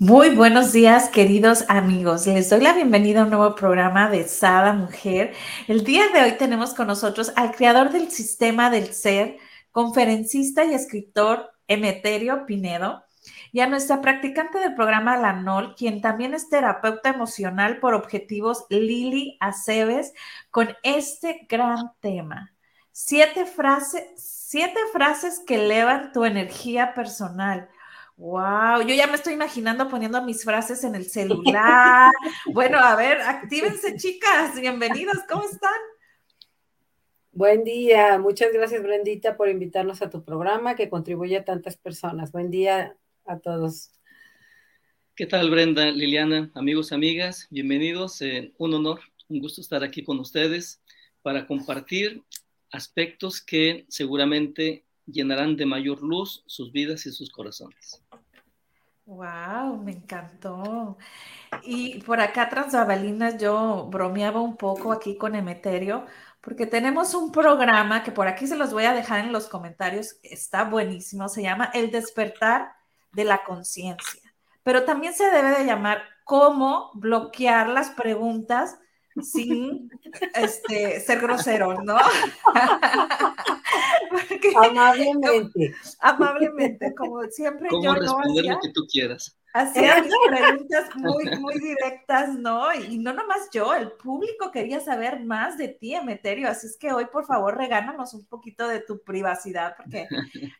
[0.00, 2.24] muy buenos días, queridos amigos.
[2.28, 5.34] Les doy la bienvenida a un nuevo programa de Sada Mujer.
[5.66, 9.38] El día de hoy tenemos con nosotros al creador del sistema del ser,
[9.72, 13.02] conferencista y escritor Emeterio Pinedo,
[13.50, 19.36] y a nuestra practicante del programa Lanol, quien también es terapeuta emocional por objetivos, Lili
[19.40, 20.12] Aceves,
[20.52, 22.52] con este gran tema.
[22.92, 27.68] Siete frases, siete frases que elevan tu energía personal.
[28.18, 32.10] Wow, yo ya me estoy imaginando poniendo mis frases en el celular.
[32.52, 34.60] bueno, a ver, actívense, chicas.
[34.60, 35.78] Bienvenidas, ¿cómo están?
[37.30, 42.32] Buen día, muchas gracias, Brendita, por invitarnos a tu programa que contribuye a tantas personas.
[42.32, 43.92] Buen día a todos.
[45.14, 47.46] ¿Qué tal, Brenda, Liliana, amigos, amigas?
[47.50, 48.20] Bienvenidos.
[48.20, 50.82] Eh, un honor, un gusto estar aquí con ustedes
[51.22, 52.24] para compartir
[52.72, 58.02] aspectos que seguramente llenarán de mayor luz sus vidas y sus corazones.
[59.08, 60.98] Wow, me encantó.
[61.62, 66.04] Y por acá tras bambalinas yo bromeaba un poco aquí con Emeterio,
[66.42, 70.18] porque tenemos un programa que por aquí se los voy a dejar en los comentarios,
[70.22, 72.74] está buenísimo, se llama El despertar
[73.12, 74.20] de la conciencia,
[74.62, 78.78] pero también se debe de llamar cómo bloquear las preguntas
[79.22, 79.90] sin
[80.34, 81.96] este, ser grosero, ¿no?
[84.56, 85.74] amablemente.
[86.00, 89.38] Amablemente, como siempre ¿Cómo responder lo que tú quieras?
[89.54, 92.72] Hacía preguntas muy, muy directas, ¿no?
[92.74, 96.92] Y no nomás yo, el público quería saber más de ti, Emeterio, así es que
[96.92, 100.06] hoy, por favor, regánanos un poquito de tu privacidad, porque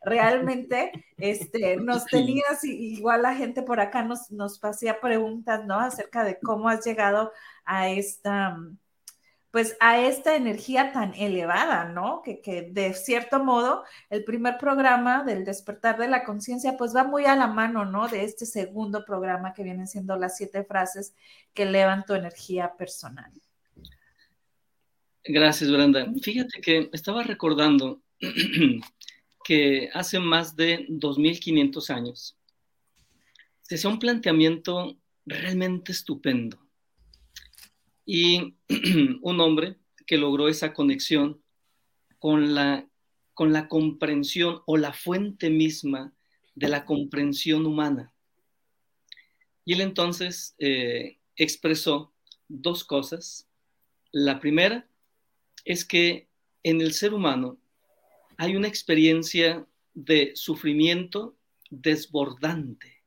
[0.03, 5.79] realmente este, nos tenías, igual la gente por acá nos, nos hacía preguntas, ¿no?
[5.79, 7.33] Acerca de cómo has llegado
[7.67, 8.57] a esta,
[9.51, 12.21] pues a esta energía tan elevada, ¿no?
[12.23, 17.05] Que, que, de cierto modo el primer programa del despertar de la conciencia, pues va
[17.05, 18.09] muy a la mano, ¿no?
[18.09, 21.15] De este segundo programa que vienen siendo las siete frases
[21.55, 23.33] que elevan tu energía personal.
[25.25, 26.07] Gracias, Brenda.
[26.23, 28.03] Fíjate que estaba recordando
[29.45, 32.39] que hace más de 2.500 años
[33.63, 36.68] se hizo un planteamiento realmente estupendo
[38.11, 38.55] y
[39.21, 39.77] un hombre
[40.07, 41.43] que logró esa conexión
[42.19, 42.89] con la,
[43.35, 46.15] con la comprensión o la fuente misma
[46.55, 48.15] de la comprensión humana.
[49.67, 52.15] Y él entonces eh, expresó
[52.49, 53.47] dos cosas.
[54.11, 54.89] La primera
[55.67, 56.29] es que
[56.63, 57.59] en el ser humano
[58.39, 61.37] hay una experiencia de sufrimiento
[61.69, 63.03] desbordante.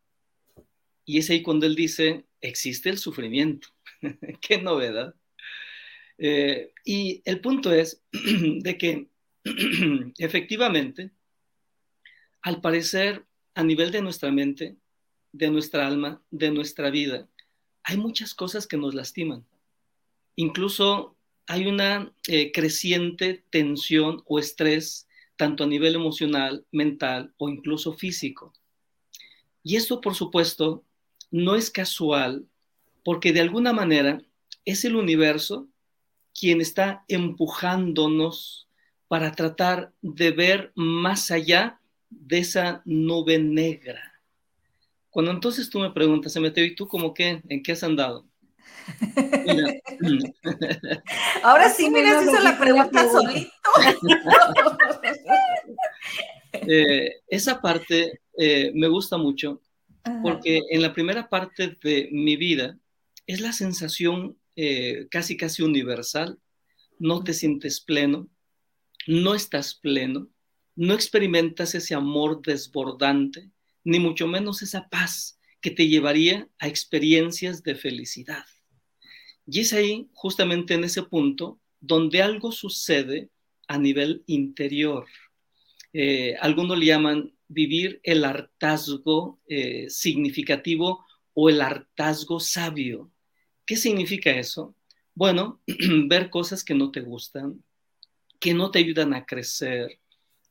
[1.06, 3.70] Y es ahí cuando él dice, existe el sufrimiento.
[4.42, 5.16] Qué novedad.
[6.18, 9.10] Eh, y el punto es de que
[10.18, 11.12] efectivamente,
[12.42, 14.78] al parecer, a nivel de nuestra mente,
[15.32, 17.30] de nuestra alma, de nuestra vida,
[17.84, 19.46] hay muchas cosas que nos lastiman.
[20.36, 27.94] Incluso hay una eh, creciente tensión o estrés, tanto a nivel emocional, mental o incluso
[27.94, 28.54] físico.
[29.64, 30.86] Y esto, por supuesto,
[31.32, 32.48] no es casual
[33.04, 34.22] porque de alguna manera
[34.66, 35.68] es el universo
[36.34, 38.68] quien está empujándonos
[39.08, 41.80] para tratar de ver más allá
[42.10, 44.22] de esa nube negra.
[45.10, 47.42] Cuando entonces tú me preguntas, Emeteo, ¿y tú cómo qué?
[47.50, 48.26] ¿En qué has andado?
[51.44, 53.52] Ahora sí, mira, hizo la pregunta solito.
[56.68, 59.62] Eh, esa parte eh, me gusta mucho
[60.22, 62.78] porque en la primera parte de mi vida
[63.28, 66.40] es la sensación eh, casi, casi universal.
[67.00, 68.30] No te sientes pleno,
[69.08, 70.30] no estás pleno,
[70.76, 73.50] no experimentas ese amor desbordante,
[73.84, 78.46] ni mucho menos esa paz que te llevaría a experiencias de felicidad.
[79.46, 83.30] Y es ahí, justamente en ese punto, donde algo sucede
[83.68, 85.08] a nivel interior.
[85.94, 93.12] Eh, algunos le llaman vivir el hartazgo eh, significativo o el hartazgo sabio.
[93.66, 94.76] ¿Qué significa eso?
[95.14, 95.62] Bueno,
[96.08, 97.64] ver cosas que no te gustan,
[98.40, 100.00] que no te ayudan a crecer,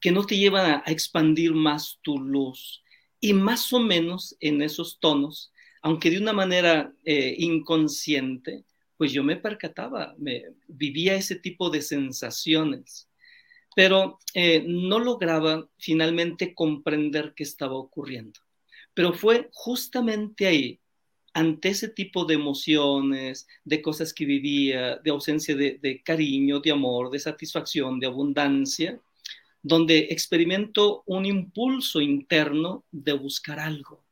[0.01, 2.83] que no te llevan a, expandir más tu luz,
[3.23, 8.65] Y más o menos en esos tonos, aunque de una manera eh, inconsciente,
[8.97, 13.09] pues yo me percataba, me, vivía ese tipo de sensaciones,
[13.77, 18.41] pero eh, no lograba finalmente comprender qué estaba ocurriendo.
[19.01, 20.79] Pero fue justamente ahí,
[21.33, 27.11] ante ese tipo de emociones, de cosas que vivía, de ausencia de, cariño, de amor,
[27.11, 29.01] de satisfacción, de abundancia,
[29.63, 34.05] donde experimento un impulso interno de buscar algo.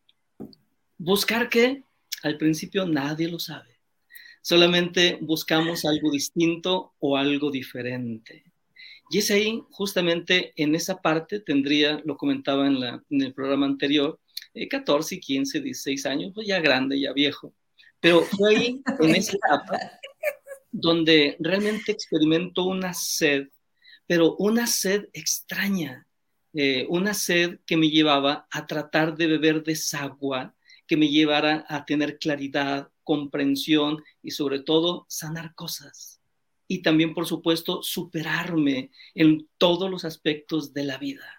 [0.96, 1.82] ¿Buscar qué?
[2.22, 3.76] Al principio nadie lo sabe.
[4.40, 8.42] Solamente buscamos algo distinto o algo diferente.
[9.10, 14.18] Y es ahí, justamente en esa parte, tendría, lo comentaba en el programa anterior,
[14.66, 17.54] 14, 15, 16 años, pues ya grande, ya viejo.
[18.00, 19.78] Pero fue ahí, en esa etapa,
[20.72, 23.48] donde realmente experimento una sed
[24.08, 26.08] pero una sed extraña,
[26.54, 30.56] eh, una sed que me llevaba a tratar de beber desagua,
[30.86, 36.22] que me llevara a tener claridad, comprensión y sobre todo sanar cosas.
[36.66, 41.37] Y también, por supuesto, superarme en todos los aspectos de la vida.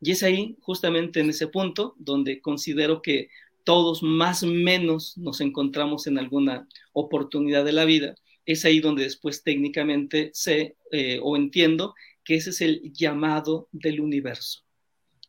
[0.00, 3.28] Y es ahí, justamente en ese punto, donde considero que
[3.64, 8.14] todos más o menos nos encontramos en alguna oportunidad de la vida.
[8.46, 11.94] Es ahí donde después técnicamente sé eh, o entiendo
[12.24, 14.64] que ese es el llamado del universo,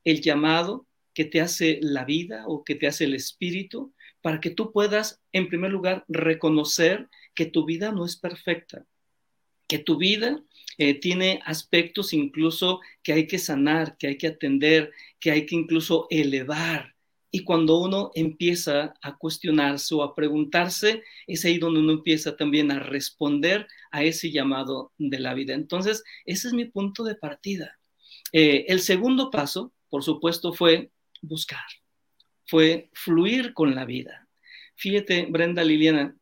[0.04, 4.50] el llamado que te hace la vida o que te hace el espíritu para que
[4.50, 8.86] tú puedas, en primer lugar, reconocer que tu vida no es perfecta,
[9.72, 10.44] que tu vida
[10.78, 15.56] eh, tiene aspectos incluso que hay que sanar, que hay que atender, que hay que
[15.56, 16.94] incluso elevar.
[17.32, 22.70] Y cuando uno empieza a cuestionarse o a preguntarse, es ahí donde uno empieza también
[22.70, 25.54] a responder a ese llamado de la vida.
[25.54, 27.80] Entonces, ese es mi punto de partida.
[28.34, 30.92] Eh, el segundo paso, por supuesto, fue
[31.22, 31.64] buscar,
[32.46, 34.28] fue fluir con la vida.
[34.76, 36.14] Fíjate, Brenda Liliana,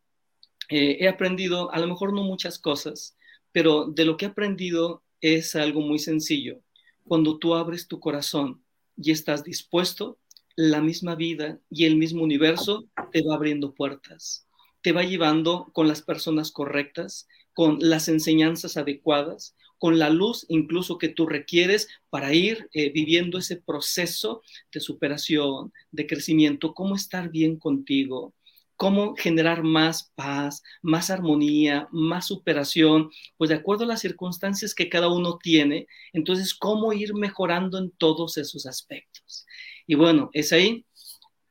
[0.69, 3.15] eh, he aprendido, a lo mejor no muchas cosas,
[3.59, 6.61] pero de lo que he aprendido es algo muy sencillo.
[7.03, 8.63] Cuando tú abres tu corazón
[8.95, 10.17] y estás dispuesto,
[10.55, 14.47] la misma vida y el mismo universo te va abriendo puertas,
[14.81, 20.97] te va llevando con las personas correctas, con las enseñanzas adecuadas, con la luz incluso
[20.97, 24.41] que tú requieres para ir eh, viviendo ese proceso
[24.71, 28.33] de superación, de crecimiento, cómo estar bien contigo,
[28.79, 34.87] cómo generar más paz, más armonía, más superación, pues de acuerdo a las circunstancias que
[34.87, 39.45] cada uno tiene, entonces cómo ir mejorando en todos esos aspectos.
[39.85, 40.85] Y bueno, es ahí,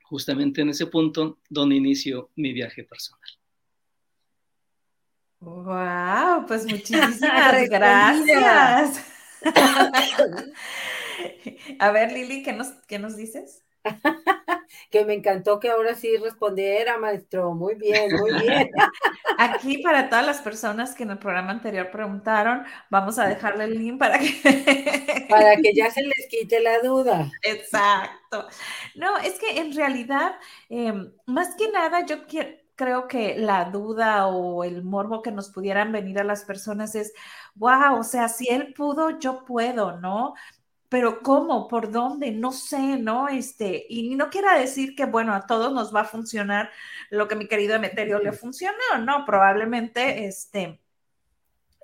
[0.05, 3.21] justamente en ese punto, donde inicio mi viaje personal.
[5.41, 7.21] Wow, pues muchísimas
[7.69, 9.05] gracias.
[11.79, 13.65] A ver, Lili, ¿qué nos, qué nos dices?
[14.91, 17.55] que me encantó que ahora sí respondiera, maestro.
[17.55, 18.71] Muy bien, muy bien.
[19.39, 23.79] Aquí para todas las personas que en el programa anterior preguntaron, vamos a dejarle el
[23.79, 25.27] link para que...
[25.29, 27.31] para que ya se les quite la duda.
[27.43, 28.47] Exacto.
[28.95, 30.33] No, es que en realidad,
[30.69, 32.19] em, más que nada, yo
[32.77, 37.13] creo que la duda o el morbo que nos pudieran venir a las personas es,
[37.57, 40.35] wow, o sea, si él pudo, yo puedo, ¿no?
[40.89, 41.69] Pero ¿cómo?
[41.69, 42.31] ¿Por dónde?
[42.31, 43.29] No sé, ¿no?
[43.29, 46.71] Este, y no quiera decir que, bueno, a todos nos va a funcionar
[47.11, 49.25] lo que mi querido Emeterio le funcionó, ¿no?
[49.27, 50.81] Probablemente, este,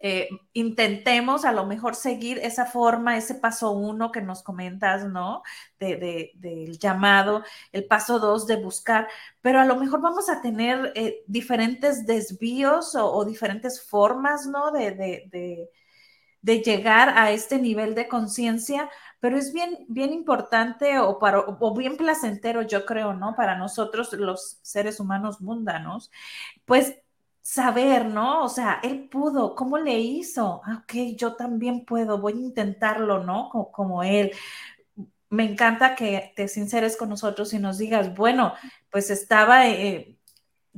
[0.01, 5.43] eh, intentemos a lo mejor seguir esa forma, ese paso uno que nos comentas, ¿no?
[5.79, 7.43] De, del llamado,
[7.73, 9.09] el paso dos de buscar,
[9.41, 14.73] pero a lo mejor vamos a tener eh, diferentes desvíos o, o, diferentes formas, ¿no?
[14.73, 15.71] de de
[16.45, 21.97] llegar a este nivel de conciencia, pero es bien, bien importante o, para, o bien
[21.97, 23.35] placentero, yo creo, ¿no?
[23.35, 26.11] Para nosotros los seres humanos mundanos,
[26.65, 26.95] pues
[27.45, 28.45] saber, ¿no?
[28.45, 30.63] O sea, él pudo, ¿cómo le hizo?
[30.65, 33.51] Ah, ok, yo también puedo, voy a intentarlo, ¿no?
[33.73, 34.33] Como, él.
[35.31, 38.55] Me encanta que te sinceres con nosotros y nos digas, bueno,
[38.91, 40.17] pues estaba eh,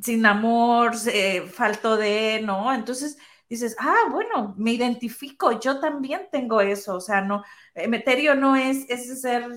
[0.03, 2.73] sin amor, eh, faltó de, ¿no?
[2.75, 8.57] Entonces, dices, ah, bueno, me identifico, yo también tengo eso, o sea, no, Emeterio no
[8.57, 9.49] es ese ser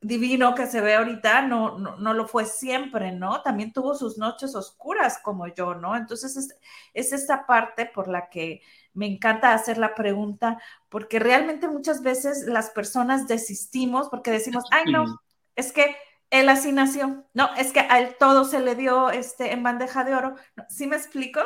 [0.00, 3.42] divino que se ve ahorita, no, no, lo fue siempre, ¿no?
[3.42, 5.96] También tuvo sus noches oscuras como yo, ¿no?
[5.96, 6.56] Entonces es,
[6.94, 12.46] es esta parte por la que me encanta hacer la pregunta, porque realmente muchas veces
[12.46, 15.20] las personas desistimos porque decimos, ay, no,
[15.56, 15.96] es que
[16.30, 20.04] él así nació, no, es que a él todo se le dio este, en bandeja
[20.04, 20.34] de oro.
[20.68, 21.40] ¿Sí me explico?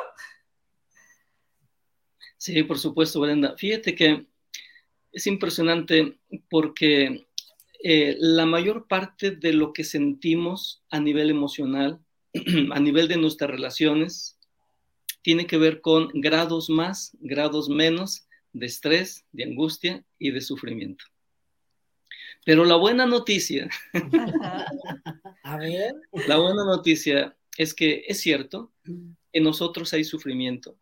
[2.41, 3.55] Sí, por supuesto, Brenda.
[3.59, 4.25] Fíjate que
[5.13, 6.19] es impresionante
[6.49, 7.27] porque
[7.85, 12.01] eh, la mayor parte de lo que sentimos a nivel emocional,
[12.73, 14.39] a nivel de nuestras relaciones,
[15.21, 21.05] tiene que ver con grados más, grados menos de estrés, de angustia y de sufrimiento.
[22.47, 23.69] Pero la buena noticia,
[25.43, 25.93] a ver,
[26.27, 30.80] la buena noticia es que es cierto, en nosotros hay sufrimiento,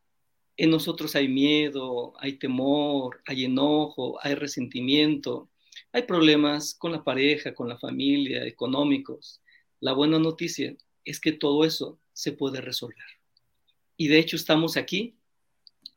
[0.58, 5.48] en nosotros hay miedo, hay temor, hay enojo, hay resentimiento,
[5.92, 9.40] hay problemas con la pareja, con la familia, económicos.
[9.78, 13.06] La buena noticia es que todo eso se puede resolver.
[13.96, 15.14] Y de hecho estamos aquí,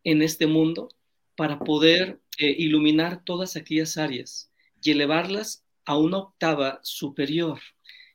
[0.04, 0.90] en este mundo,
[1.36, 4.52] para poder eh, iluminar todas aquellas áreas
[4.84, 7.60] y elevarlas a una octava superior.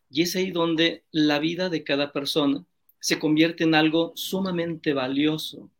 [0.08, 2.64] Y es ahí donde la vida de cada persona
[3.00, 5.70] se convierte en algo sumamente valioso.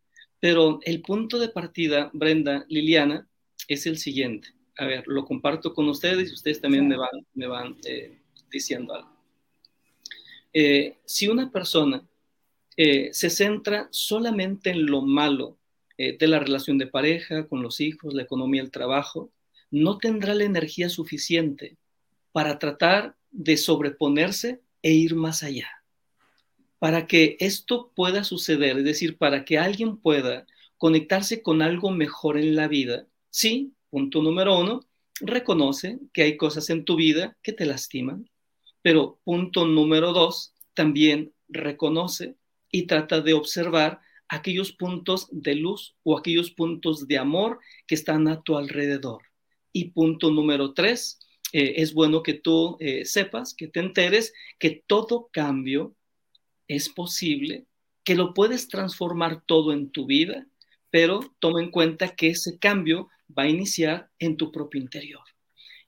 [0.40, 3.26] Pero el punto de partida, Brenda, Liliana,
[3.69, 4.49] es el siguiente.
[4.78, 8.19] A ver, lo comparto con ustedes y ustedes también me van, me van eh,
[8.50, 9.16] diciendo algo.
[10.52, 12.07] Eh, si una persona
[12.76, 15.59] eh, se centra solamente en lo malo
[15.99, 19.31] de la relación de pareja, con los hijos, la economía, el trabajo,
[19.71, 21.78] no tendrá la energía suficiente
[22.33, 25.75] para tratar de sobreponerse e ir más allá
[26.78, 32.38] para que esto pueda suceder, es decir, para que alguien pueda conectarse con algo mejor
[32.38, 34.80] en la vida, sí, punto número uno,
[35.21, 38.28] reconoce que hay cosas en tu vida que te lastiman,
[38.83, 42.37] pero punto número dos, también reconoce
[42.71, 48.28] y trata de observar aquellos puntos de luz o aquellos puntos de amor que están
[48.28, 49.23] a tu alrededor.
[49.73, 51.18] Y punto número tres,
[51.52, 55.95] eh, es bueno que tú eh, sepas, que te enteres que todo cambio
[56.68, 57.66] es posible,
[58.04, 60.46] que lo puedes transformar todo en tu vida,
[60.90, 65.23] pero toma en cuenta que ese cambio va a iniciar en tu propio interior.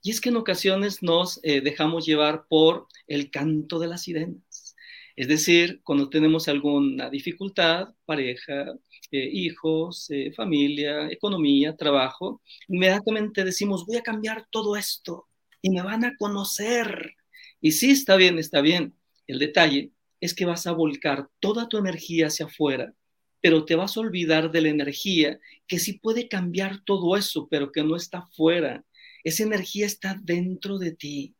[0.01, 4.75] Y es que en ocasiones nos eh, dejamos llevar por el canto de las sirenas.
[5.15, 8.73] Es decir, cuando tenemos alguna dificultad, pareja,
[9.11, 15.27] eh, hijos, eh, familia, economía, trabajo, inmediatamente decimos, voy a cambiar todo esto
[15.61, 17.15] y me van a conocer.
[17.59, 18.95] Y sí, está bien, está bien.
[19.27, 22.93] El detalle es que vas a volcar toda tu energía hacia afuera,
[23.41, 27.71] pero te vas a olvidar de la energía que sí puede cambiar todo eso, pero
[27.71, 28.83] que no está fuera.
[29.23, 31.35] Esa energía está dentro de ti.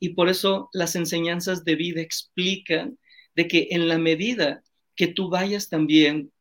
[0.00, 2.98] Y por eso las enseñanzas de vida explican
[3.34, 4.62] de que en la medida
[4.94, 6.32] que tú vayas también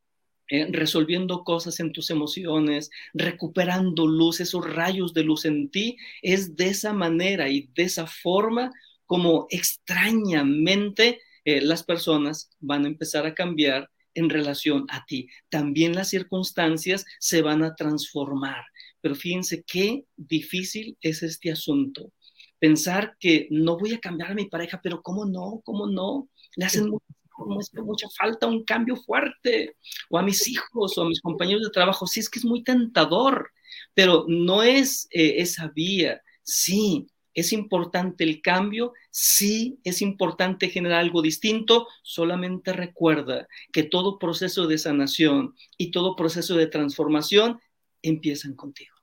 [0.50, 6.56] eh, resolviendo cosas en tus emociones, recuperando luz, esos rayos de luz en ti, es
[6.56, 8.72] de esa manera y de esa forma
[9.06, 15.30] como extrañamente eh, las personas van a empezar a cambiar en relación a ti.
[15.48, 18.66] También las circunstancias se van a transformar.
[19.00, 22.12] Pero fíjense qué difícil es este asunto.
[22.60, 25.62] Pensar que no voy a cambiar a mi pareja, pero ¿cómo no?
[25.64, 26.28] ¿Cómo no?
[26.58, 29.78] Le hacen mucha, falta un cambio fuerte.
[30.10, 32.08] O a mis hijos o a mis compañeros de trabajo.
[32.08, 33.52] Sí, es que es muy tentador,
[33.94, 36.22] pero no es eh, esa vía.
[36.44, 38.94] Sí, ¿Es importante el cambio?
[39.12, 41.88] Sí, es importante generar algo distinto.
[42.02, 47.62] Solamente recuerda que todo proceso de sanación y todo proceso de transformación
[48.02, 48.96] empiezan contigo.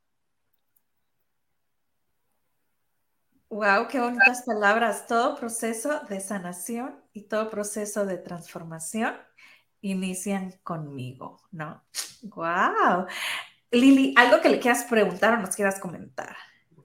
[3.51, 5.07] Wow, qué bonitas palabras.
[5.07, 9.15] Todo proceso de sanación y todo proceso de transformación
[9.81, 11.85] inician conmigo, ¿no?
[12.23, 13.07] Wow.
[13.71, 16.35] Lili, algo que le quieras preguntar o nos quieras comentar.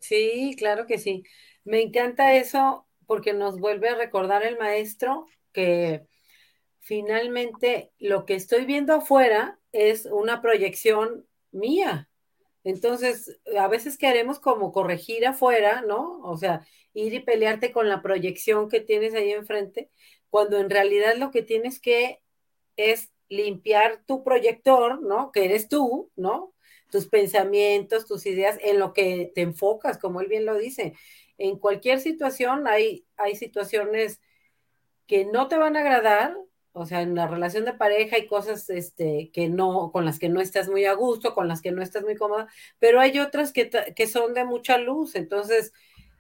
[0.02, 1.24] Sí, claro que sí.
[1.64, 6.06] Me encanta eso porque nos vuelve a recordar el maestro que
[6.80, 12.10] finalmente lo que estoy viendo afuera es una proyección mía.
[12.64, 16.22] Entonces, a veces queremos como corregir afuera, ¿no?
[16.24, 19.92] O sea, ir y pelearte con la proyección que tienes ahí enfrente,
[20.30, 22.22] cuando en realidad lo que tienes que
[22.78, 25.32] es limpiar tu proyector, ¿no?
[25.32, 26.54] Que eres tú, ¿no?
[26.92, 30.94] Tus pensamientos, tus ideas, en lo que te enfocas, como él bien lo dice.
[31.38, 34.20] En cualquier situación hay, hay situaciones
[35.08, 36.36] que no te van a agradar,
[36.72, 40.30] o sea, en la relación de pareja hay cosas este, que no, con las que
[40.30, 43.52] no estás muy a gusto, con las que no estás muy cómoda, pero hay otras
[43.52, 45.74] que, que son de mucha luz, entonces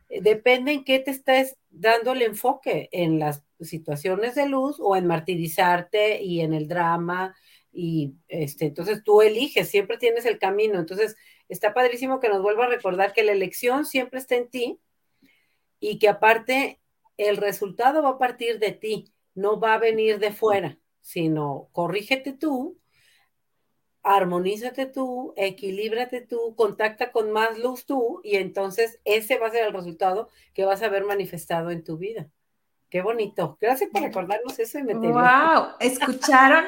[0.09, 4.95] eh, depende en qué te estés dando el enfoque, en las situaciones de luz o
[4.95, 7.35] en martirizarte y en el drama
[7.71, 10.79] y este, entonces tú eliges, siempre tienes el camino.
[10.79, 11.15] Entonces,
[11.47, 14.79] está padrísimo que nos vuelva a recordar que la elección siempre está en ti
[15.79, 16.79] y que aparte
[17.17, 22.33] el resultado va a partir de ti, no va a venir de fuera, sino corrígete
[22.33, 22.79] tú
[24.03, 29.67] armonízate tú, equilíbrate tú, contacta con más luz tú y entonces ese va a ser
[29.67, 32.27] el resultado que vas a ver manifestado en tu vida.
[32.89, 33.57] Qué bonito.
[33.61, 35.13] Gracias por recordarnos eso y meterlo.
[35.13, 36.65] Wow, ¿escucharon?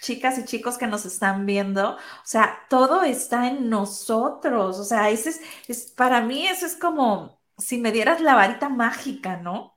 [0.00, 5.10] Chicas y chicos que nos están viendo, o sea, todo está en nosotros, o sea,
[5.10, 5.34] ese
[5.68, 9.76] es, para mí eso es como si me dieras la varita mágica, ¿no?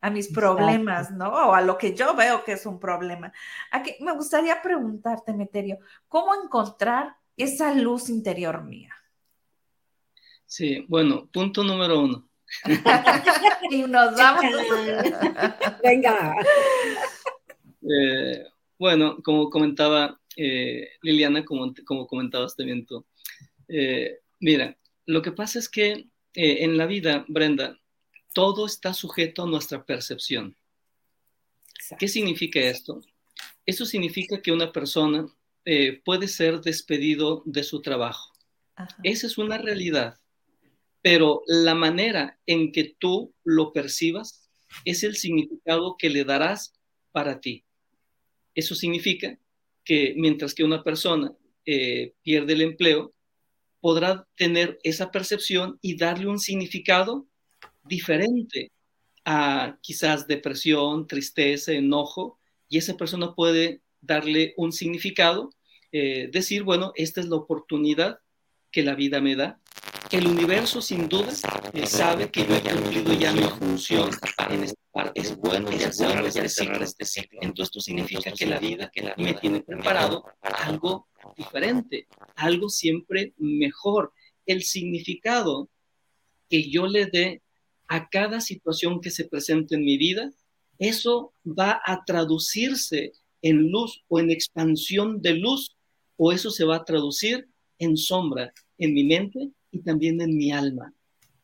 [0.00, 1.28] A mis problemas, ¿no?
[1.30, 3.32] O a lo que yo veo que es un problema.
[3.70, 5.78] Aquí me gustaría preguntarte, Meterio,
[6.08, 8.94] ¿cómo encontrar esa luz interior mía?
[10.44, 12.28] Sí, bueno, punto número uno.
[13.70, 14.44] y nos vamos.
[15.82, 16.36] Venga.
[17.82, 18.44] Eh,
[18.84, 23.02] bueno, como comentaba eh, Liliana, como, como comentabas también tú,
[23.66, 24.76] eh, mira,
[25.06, 27.80] lo que pasa es que eh, en la vida, Brenda,
[28.34, 30.54] todo está sujeto a nuestra percepción.
[31.98, 33.00] ¿Qué significa esto?
[33.64, 35.26] Eso significa que una persona
[36.04, 38.34] puede ser despedido de su trabajo.
[39.02, 40.20] Esa es una realidad,
[41.00, 44.50] pero la manera en que tú lo percibas
[44.84, 46.74] es el significado que le darás
[47.12, 47.64] para ti.
[48.54, 49.38] Eso significa
[49.84, 51.32] que mientras que una persona
[51.66, 53.12] eh, pierde el empleo,
[53.80, 57.26] podrá tener esa percepción y darle un significado
[57.84, 58.70] diferente
[59.24, 65.50] a quizás depresión, tristeza, enojo, y esa persona puede darle un significado,
[65.92, 68.18] eh, decir, bueno, esta es la oportunidad
[68.70, 69.60] que la vida me da
[70.10, 71.32] el universo sin duda
[71.72, 74.74] eh, sabe que yo he cumplido ya mi función en parte.
[75.14, 77.40] Es bueno ya bueno ya cerrar este ciclo.
[77.42, 83.34] Entonces esto significa que la vida que la me tiene preparado algo diferente, algo siempre
[83.38, 84.12] mejor.
[84.46, 85.68] El significado
[86.48, 87.42] que yo le dé
[87.88, 90.30] a cada situación que se presente en mi vida,
[90.78, 95.76] eso va a traducirse en luz o en expansión de luz,
[96.16, 97.48] o eso se va a traducir
[97.78, 100.94] en sombra en mi mente y también en mi alma.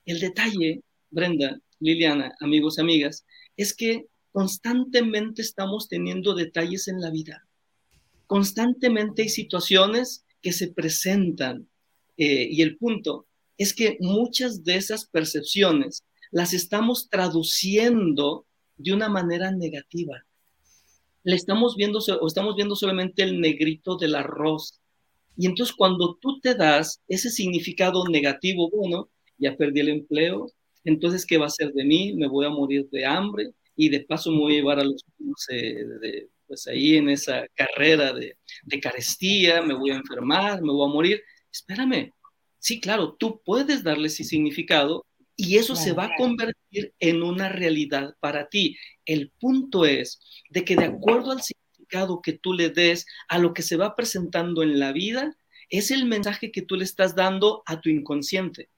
[0.07, 3.25] El detalle, Brenda, Liliana, amigos, amigas,
[3.61, 7.47] es que constantemente estamos teniendo detalles en la vida.
[8.27, 11.69] Constantemente hay situaciones que se presentan
[12.17, 13.27] eh, y el punto
[13.59, 18.47] es que muchas de esas percepciones las estamos traduciendo
[18.79, 20.25] de una manera negativa.
[21.23, 24.81] Le estamos viendo o estamos viendo solamente el negrito del arroz
[25.37, 30.51] y entonces cuando tú te das ese significado negativo, bueno, ya perdí el empleo,
[30.85, 32.15] entonces ¿qué va a ser de mí?
[32.15, 35.05] Me voy a morir de hambre y de paso me voy a llevar a los
[35.49, 40.89] de, pues ahí en esa carrera de, de carestía, me voy a enfermar, me voy
[40.89, 41.23] a morir.
[41.53, 42.13] Espérame,
[42.59, 47.49] sí, claro, tú puedes darle ese significado y eso se va a convertir en una
[47.49, 48.77] realidad para ti.
[49.07, 53.55] El punto es de que de acuerdo al significado, que tú le des a lo
[53.55, 55.35] que se va presentando en la vida,
[55.71, 58.69] es el mensaje que tú le estás dando a tu inconsciente.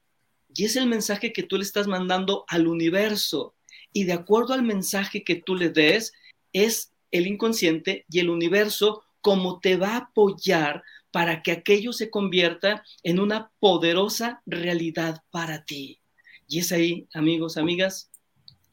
[0.54, 3.54] Y es el mensaje que tú le estás mandando al universo.
[3.92, 6.12] Y de acuerdo al mensaje que tú le des,
[6.52, 12.10] es el inconsciente y el universo como te va a apoyar para que aquello se
[12.10, 16.00] convierta en una poderosa realidad para ti.
[16.48, 18.10] Y es ahí, amigos, amigas,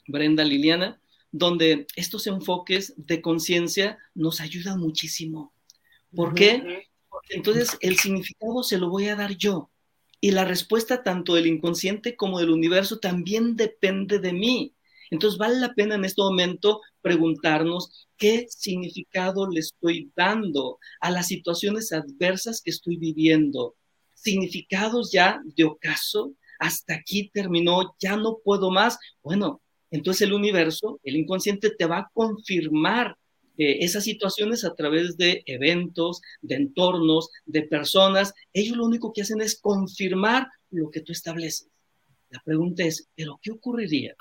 [0.07, 0.99] Brenda, Liliana,
[1.31, 5.53] donde estos enfoques de conciencia nos ayudan muchísimo.
[6.15, 6.87] ¿Por qué?
[7.09, 9.69] Porque entonces el significado se lo voy a dar yo.
[10.21, 14.73] Y la respuesta tanto del inconsciente como del universo también depende de mí.
[15.11, 21.27] Entonces vale la pena en este momento preguntarnos qué significado le estoy dando a las
[21.27, 23.75] situaciones adversas que estoy viviendo.
[24.13, 28.99] Significados ya de ocaso, hasta aquí terminó, ya no puedo más.
[29.23, 33.15] Bueno, entonces el universo, el inconsciente te va a confirmar
[33.59, 38.33] eh, esas situaciones a través de eventos, de entornos, de personas.
[38.53, 41.69] Ellos lo único que hacen es confirmar lo que tú estableces.
[42.31, 44.15] La pregunta es, ¿pero qué ocurriría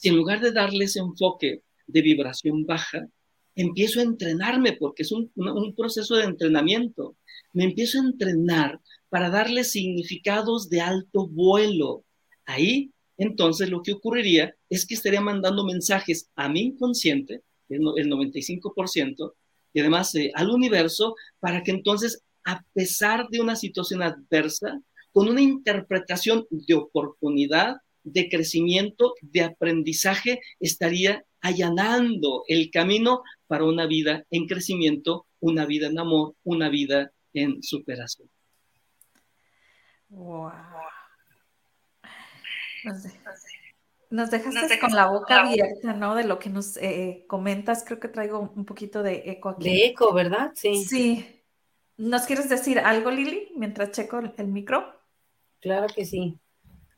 [0.00, 3.06] si en lugar de darles enfoque de vibración baja,
[3.54, 7.16] empiezo a entrenarme, porque es un, un proceso de entrenamiento,
[7.52, 12.04] me empiezo a entrenar para darle significados de alto vuelo.
[12.46, 19.34] Ahí entonces lo que ocurriría es que estaría mandando mensajes a mi inconsciente, el 95%,
[19.72, 24.80] y además eh, al universo, para que entonces, a pesar de una situación adversa,
[25.12, 33.86] con una interpretación de oportunidad, de crecimiento, de aprendizaje, estaría allanando el camino para una
[33.86, 38.28] vida en crecimiento, una vida en amor, una vida en superación.
[40.08, 40.50] Wow.
[44.10, 46.16] Nos, dejaste con la boca abierta, ¿no?
[46.16, 47.84] De lo que nos eh, comentas.
[47.84, 49.70] Creo que traigo un poquito de eco aquí.
[49.70, 50.52] De eco, ¿verdad?
[50.54, 50.84] Sí.
[50.84, 51.42] Sí.
[51.96, 55.00] ¿Nos quieres decir algo, Lili, mientras checo el micro?
[55.60, 56.38] Claro que sí.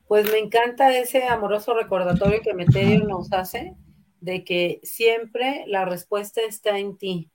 [0.07, 3.75] Pues me encanta ese amoroso recordatorio que Meterio nos hace
[4.21, 7.31] de que siempre la respuesta está en ti.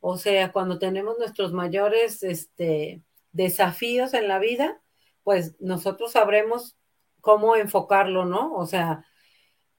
[0.00, 3.02] O sea, cuando tenemos nuestros mayores este,
[3.32, 4.82] desafíos en la vida,
[5.22, 6.76] pues nosotros sabremos
[7.20, 8.54] cómo enfocarlo, ¿no?
[8.54, 9.04] O sea,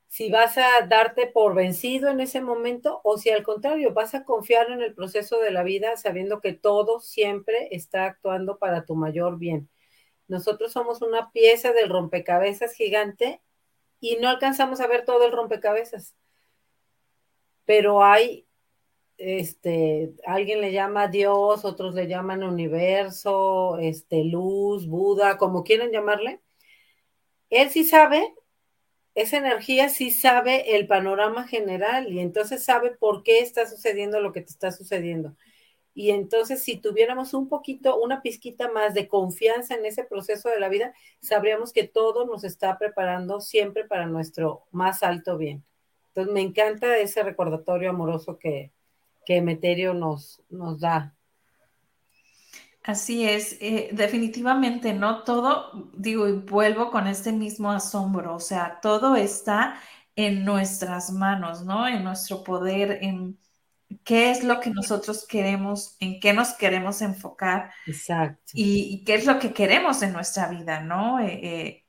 [0.08, 4.24] si vas a darte por vencido en ese momento o si al contrario vas a
[4.24, 8.96] confiar en el proceso de la vida sabiendo que todo siempre está actuando para tu
[8.96, 9.70] mayor bien.
[10.28, 13.42] Nosotros somos una pieza del rompecabezas gigante
[14.00, 16.16] y no alcanzamos a ver todo el rompecabezas.
[17.66, 18.48] Pero hay,
[19.18, 26.42] este, alguien le llama Dios, otros le llaman universo, este, luz, Buda, como quieran llamarle.
[27.50, 28.34] Él sí sabe
[29.18, 34.32] esa energía sí sabe el panorama general y entonces sabe por qué está sucediendo lo
[34.32, 35.36] que te está sucediendo.
[35.96, 40.60] Y entonces si tuviéramos un poquito, una pizquita más de confianza en ese proceso de
[40.60, 45.66] la vida, sabríamos que todo nos está preparando siempre para nuestro más alto bien.
[46.10, 48.72] Entonces me encanta ese recordatorio amoroso que,
[49.26, 51.17] que Meterio nos, nos da.
[52.88, 55.24] Así es, eh, definitivamente, ¿no?
[55.24, 59.78] Todo, digo, y vuelvo con este mismo asombro, o sea, todo está
[60.16, 61.86] en nuestras manos, ¿no?
[61.86, 63.38] En nuestro poder, en
[64.06, 67.74] qué es lo que nosotros queremos, en qué nos queremos enfocar.
[67.86, 68.54] Exacto.
[68.54, 71.20] Y, qué es lo que queremos en nuestra vida, ¿no?
[71.20, 71.86] Eh, eh,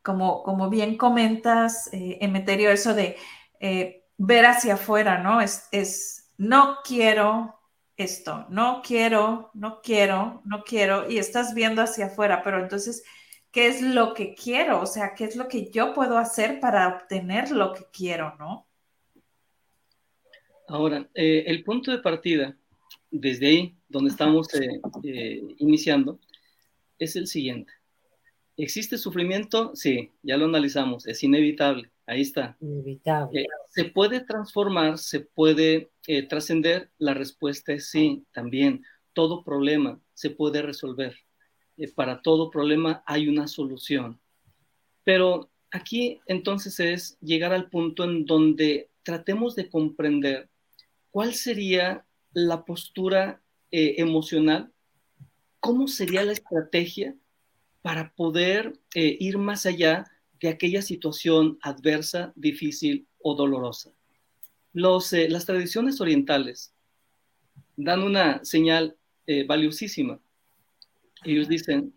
[0.00, 3.18] como, como bien comentas, Emeterio, eso de
[4.16, 5.42] ver hacia afuera, ¿no?
[5.42, 7.57] Es, es, no quiero
[7.98, 13.02] esto, no quiero, no quiero, no quiero, y estás viendo hacia afuera, pero entonces,
[13.50, 14.80] ¿qué es lo que quiero?
[14.80, 18.68] O sea, ¿qué es lo que yo puedo hacer para obtener lo que quiero, no?
[20.68, 22.56] Ahora, eh, el punto de partida,
[23.10, 26.20] desde ahí, donde estamos eh, eh, iniciando,
[27.00, 27.72] es el siguiente.
[28.56, 29.74] ¿Existe sufrimiento?
[29.74, 32.56] Sí, ya lo analizamos, es inevitable, ahí está.
[32.60, 33.46] Inevitable.
[33.68, 34.98] ¿Se puede transformar?
[34.98, 38.82] ¿Se puede eh, trascender, la respuesta es sí, también.
[39.12, 41.14] Todo problema se puede resolver.
[41.76, 44.18] Eh, para todo problema hay una solución.
[45.04, 50.48] Pero aquí entonces es llegar al punto en donde tratemos de comprender
[51.10, 54.72] cuál sería la postura eh, emocional,
[55.60, 57.14] cómo sería la estrategia
[57.82, 60.10] para poder ir más allá
[60.40, 63.92] de aquella situación adversa, difícil o dolorosa.
[64.74, 66.72] Eh, las tradiciones orientales
[67.76, 68.96] dan una señal
[69.26, 70.20] eh, valiosísima.
[71.24, 71.94] Ellos dicen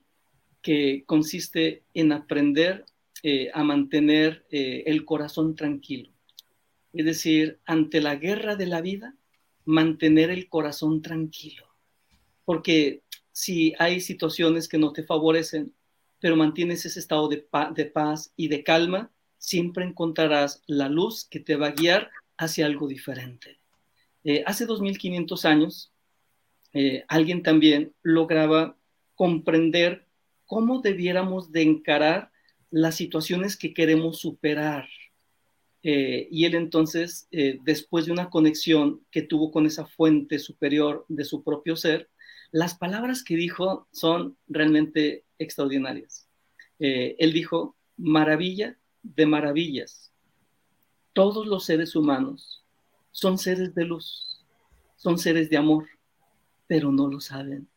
[0.61, 2.85] que consiste en aprender
[3.23, 6.09] eh, a mantener el corazón tranquilo.
[6.93, 9.15] Es decir, ante la guerra de la vida,
[9.65, 11.67] mantener el corazón tranquilo.
[12.45, 15.73] Porque si hay situaciones que no te favorecen,
[16.21, 21.55] pero mantienes ese estado de, paz y de calma, siempre encontrarás la luz que te
[21.55, 23.59] va a guiar hacia algo diferente.
[24.23, 25.91] Eh, hace 2500 años,
[26.73, 28.77] eh, alguien también lograba
[29.15, 30.05] comprender
[30.45, 32.31] cómo debiéramos de encarar
[32.69, 34.87] las situaciones que queremos superar.
[35.81, 37.27] Eh, y él entonces,
[37.63, 42.09] después de una conexión que tuvo con esa fuente superior de su propio ser,
[42.51, 46.27] las palabras que dijo son realmente extraordinarias.
[46.79, 50.11] él dijo, maravilla de maravillas
[51.13, 52.63] todos los seres humanos
[53.11, 54.45] son seres de luz,
[54.95, 55.85] son seres de amor,
[56.67, 57.67] pero no lo saben.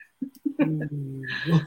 [0.59, 1.23] Mm.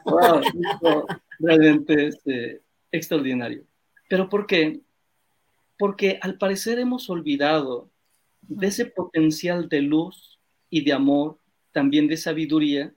[1.39, 3.63] realmente es eh, extraordinario.
[4.09, 4.81] ¿Pero por qué?
[5.77, 7.89] Porque al parecer hemos olvidado
[8.41, 11.37] de ese potencial de luz y de amor,
[11.73, 12.93] también de sabiduría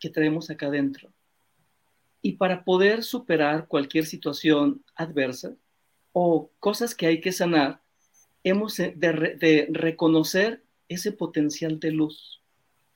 [0.00, 1.12] que traemos acá adentro.
[2.22, 5.54] Y para poder superar cualquier situación adversa
[6.12, 7.80] o cosas que hay que sanar,
[8.44, 12.40] hemos de, reconocer ese potencial de luz,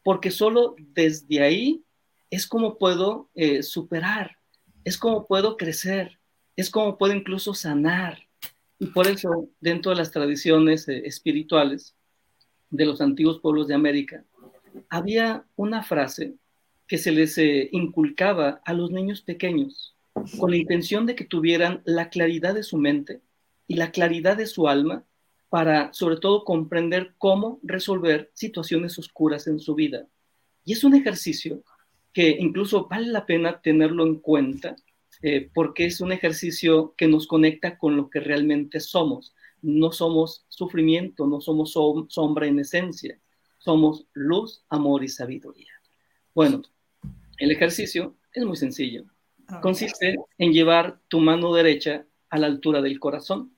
[0.03, 1.85] porque solo desde ahí
[2.31, 4.39] es como puedo eh, superar,
[4.85, 6.19] es como puedo crecer,
[6.57, 8.19] es como puedo incluso sanar.
[8.79, 11.95] Y por eso, dentro de las tradiciones eh, espirituales
[12.71, 14.25] de los antiguos pueblos de América,
[14.89, 16.35] había una frase
[16.87, 19.97] que se les eh, inculcaba a los niños pequeños
[20.39, 23.21] con la intención de que tuvieran la claridad de su mente
[23.67, 25.05] y la claridad de su alma
[25.49, 30.07] para sobre todo comprender cómo resolver situaciones oscuras en su vida.
[30.65, 31.63] Y es un ejercicio
[32.13, 34.77] que incluso vale la pena tenerlo en cuenta
[35.23, 39.35] eh, porque es un ejercicio que nos conecta con lo que realmente somos.
[39.63, 41.73] No somos sufrimiento, no somos
[42.09, 43.19] sombra en esencia,
[43.59, 45.73] somos luz, amor y sabiduría.
[46.35, 46.63] Bueno,
[47.39, 49.05] El ejercicio es muy sencillo.
[49.61, 53.53] Consiste en llevar tu mano derecha a la altura del corazón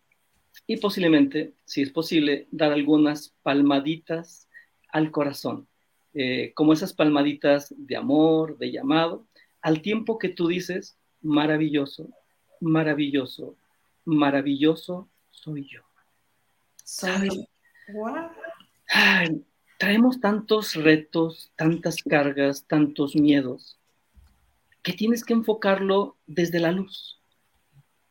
[0.66, 4.48] y posiblemente, si es posible, dar algunas palmaditas
[4.90, 5.68] al corazón,
[6.14, 9.26] eh, como esas palmaditas de amor, de llamado,
[9.60, 12.08] al tiempo que tú dices, maravilloso,
[12.60, 13.56] maravilloso,
[14.04, 15.82] maravilloso soy yo.
[16.82, 17.46] Soy.
[19.78, 23.78] Traemos tantos retos, tantas cargas, tantos miedos,
[24.82, 27.20] que tienes que enfocarlo desde la luz.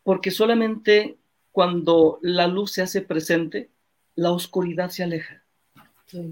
[0.03, 1.17] Porque solamente
[1.51, 3.69] cuando la luz se hace presente,
[4.15, 5.43] la oscuridad se aleja.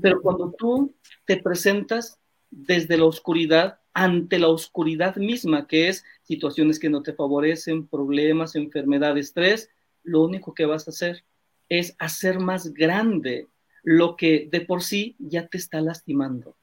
[0.01, 0.93] Pero cuando tú
[1.25, 2.19] te presentas
[2.51, 8.55] desde la oscuridad, ante la oscuridad misma, que es situaciones que no te favorecen, problemas,
[8.55, 9.69] enfermedades, estrés,
[10.03, 11.23] lo único que vas a hacer
[11.69, 13.47] es hacer más grande
[13.83, 16.55] lo que de por sí ya te está lastimando.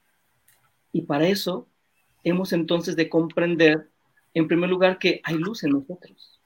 [0.92, 1.68] Y para eso
[2.24, 3.88] hemos entonces de comprender,
[4.34, 6.40] en primer lugar, que hay luz en nosotros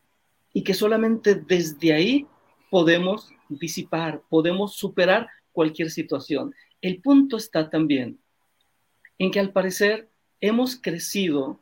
[0.52, 2.26] y que solamente desde ahí
[2.70, 6.54] podemos disipar, podemos superar cualquier situación.
[6.80, 8.18] El punto está también
[9.18, 10.10] en que al parecer
[10.40, 11.60] hemos crecido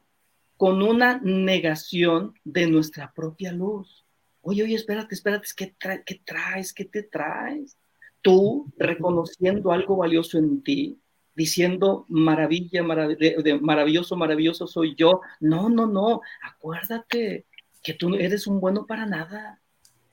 [0.57, 4.05] con una negación de nuestra propia luz.
[4.41, 6.73] Oye, oye, espérate, espérate, ¿qué, ¿qué traes?
[6.73, 7.77] ¿Qué te traes?
[8.23, 10.99] Tú reconociendo algo valioso en ti,
[11.35, 15.21] diciendo maravilla, maravilloso, maravilloso soy yo.
[15.41, 17.47] No, no, no, acuérdate,
[17.83, 19.61] que tú eres un bueno para nada.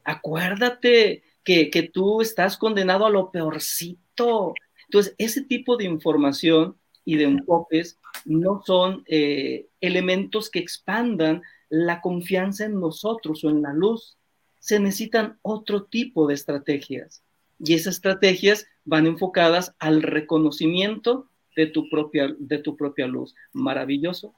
[0.04, 4.54] Acuérdate que, tú estás condenado a lo peorcito.
[4.88, 12.02] Entonces, ese tipo de información y de enfoques no son eh, elementos que expandan la
[12.02, 14.18] confianza en nosotros o en la luz.
[14.60, 17.24] Se necesitan otro tipo de estrategias.
[17.60, 23.36] Y esas estrategias van enfocadas al reconocimiento de tu propia, de tu propia luz.
[23.54, 24.34] Maravilloso,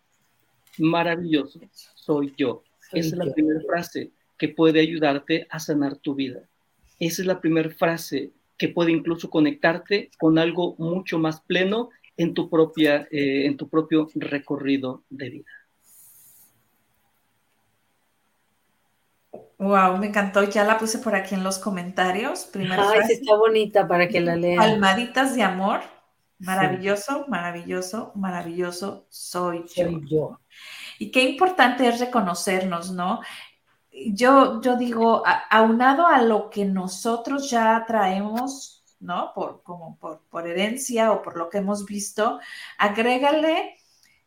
[0.78, 1.62] maravilloso
[1.96, 2.64] soy yo.
[2.92, 6.42] Esa es la primera frase que puede ayudarte a sanar tu vida.
[7.00, 12.34] Esa es la primera frase que puede incluso conectarte con algo mucho más pleno en
[12.34, 15.46] tu, propia, eh, en tu propio recorrido de vida.
[19.62, 20.42] Wow, me encantó.
[20.44, 22.46] Ya la puse por aquí en los comentarios.
[22.46, 24.58] Primera Ay, está bonita para que la lean.
[24.58, 25.82] Palmaditas de amor.
[26.40, 29.84] Maravilloso, maravilloso, maravilloso soy yo.
[29.84, 30.40] Soy yo.
[30.98, 33.22] Y qué importante es reconocernos, ¿no?
[33.92, 35.22] Yo, yo digo,
[35.52, 39.32] aunado a lo que nosotros ya traemos, ¿no?
[39.36, 42.40] Por, como por, herencia o por lo que hemos visto,
[42.80, 43.78] agrégale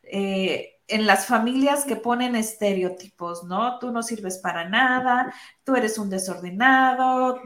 [0.05, 3.79] eh, en las familias que ponen estereotipos, ¿no?
[3.79, 5.33] Tú no sirves para nada,
[5.65, 7.41] tú eres un desordenado,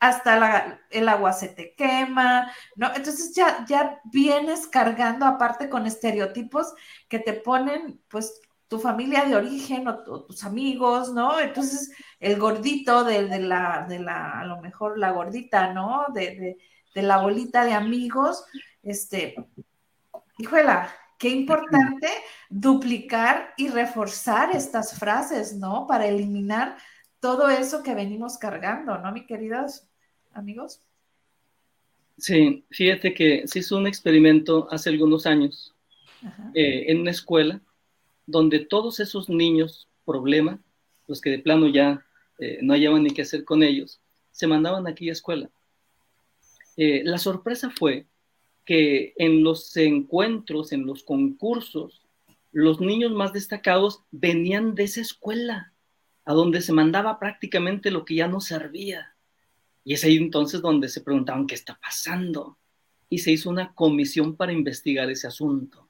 [0.00, 2.88] hasta el agua se te quema, ¿no?
[2.94, 6.72] Entonces ya, ya vienes cargando aparte con estereotipos
[7.08, 11.40] que te ponen, pues, tu familia de origen o, tus amigos, ¿no?
[11.40, 16.06] Entonces, el gordito de, la, de la, a lo mejor la gordita, ¿no?
[16.14, 16.56] De,
[16.94, 18.44] la bolita de amigos,
[18.82, 19.36] este,
[20.36, 22.08] híjola, qué importante
[22.48, 25.86] duplicar y reforzar estas frases, ¿no?
[25.86, 26.76] Para eliminar
[27.20, 29.88] todo eso que venimos cargando, ¿no, mi queridos
[30.32, 30.80] amigos?
[32.16, 35.74] Sí, fíjate que se hizo un experimento hace algunos años
[36.54, 37.60] eh, en una escuela
[38.26, 40.58] donde todos esos niños problema,
[41.06, 42.04] los que de plano ya
[42.38, 44.00] eh, no hallaban ni qué hacer con ellos,
[44.32, 45.48] se mandaban a aquella escuela.
[46.76, 48.06] Eh, la sorpresa fue
[48.68, 52.02] que en los encuentros, en los concursos,
[52.52, 55.72] los niños más destacados venían de esa escuela,
[56.26, 59.14] a donde se mandaba prácticamente lo que ya no servía.
[59.84, 62.58] Y es ahí entonces donde se preguntaban qué está pasando.
[63.08, 65.88] Y se hizo una comisión para investigar ese asunto.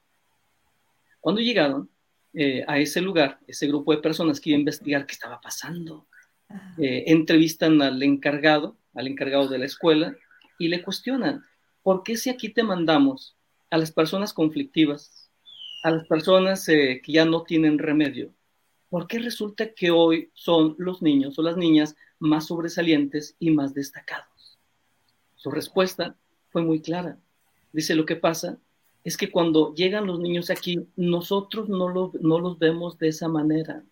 [1.19, 1.89] Cuando llegaron,
[2.33, 6.07] eh, a ese lugar, ese grupo de personas que iba a investigar qué estaba pasando.
[6.77, 10.15] Eh, entrevistan al encargado, al encargado de la escuela,
[10.57, 11.43] y le cuestionan,
[11.89, 13.35] ¿por qué si aquí te mandamos
[13.71, 15.27] a las personas conflictivas,
[15.81, 18.31] a las personas eh, que ya no tienen remedio?
[18.91, 23.73] ¿Por qué resulta que hoy son los niños o las niñas más sobresalientes y más
[23.73, 24.59] destacados?
[25.35, 26.15] Su respuesta
[26.51, 27.17] fue muy clara.
[27.73, 28.59] Dice, lo que pasa
[29.03, 33.83] es que cuando llegan los niños aquí, nosotros no, no los vemos de esa manera.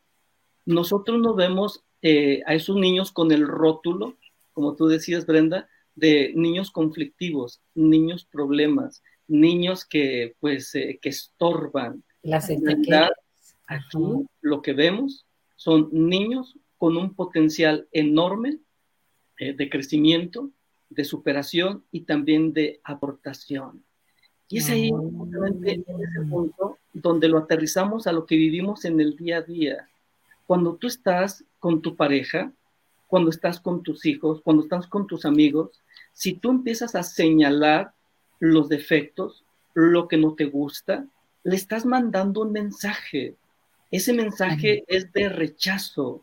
[0.67, 4.17] Nosotros no vemos eh, a esos niños con el rótulo,
[4.53, 12.03] como tú decías, Brenda, de niños conflictivos, niños problemas, niños que pues eh, que estorban.
[12.21, 12.49] Las
[13.65, 13.97] aquí
[14.41, 18.59] lo que vemos son niños con un potencial enorme
[19.39, 20.51] eh, de crecimiento,
[20.89, 23.83] de superación y también de aportación.
[24.49, 29.01] Y es ahí, justamente, en ese punto, donde lo aterrizamos a lo que vivimos en
[29.01, 29.89] el día a día.
[30.45, 32.53] Cuando tú estás con tu pareja,
[33.07, 35.81] cuando estás con tus hijos, cuando estás con tus amigos,
[36.13, 37.93] si tú empiezas a señalar
[38.39, 39.43] los defectos,
[39.73, 41.05] lo que no te gusta,
[41.43, 43.35] le estás mandando un mensaje.
[43.91, 46.21] Ese mensaje es de rechazo.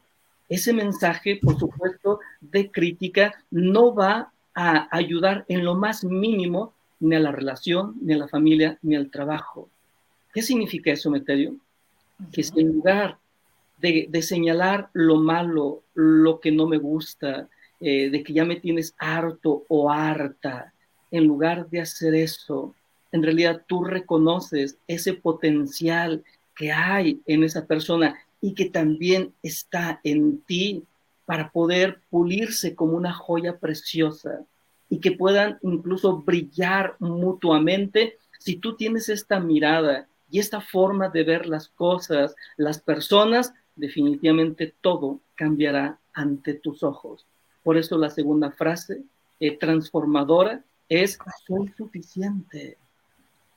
[0.49, 7.16] Ese mensaje, por supuesto, de crítica, no va a ayudar en lo más mínimo ni
[7.16, 9.68] a la relación, ni a la familia, ni al trabajo.
[10.33, 11.57] ¿Qué significa eso, Meterio?
[12.33, 13.18] Que si en lugar
[14.09, 17.49] de, señalar lo malo, lo que no me gusta,
[17.81, 20.73] eh, de que ya me tienes harto o harta,
[21.11, 22.75] en lugar de hacer eso,
[23.12, 26.25] en realidad tú reconoces ese potencial
[26.57, 30.85] que hay en esa persona y que también está en ti
[31.27, 34.40] para poder pulirse como una joya preciosa
[34.88, 38.18] y que puedan incluso brillar mutuamente.
[38.38, 44.74] Si tú tienes esta mirada y esta forma de ver las cosas, las personas, definitivamente
[44.80, 47.26] todo cambiará ante tus ojos.
[47.62, 49.02] Por eso la segunda frase
[49.40, 52.76] eh, transformadora es soy suficiente.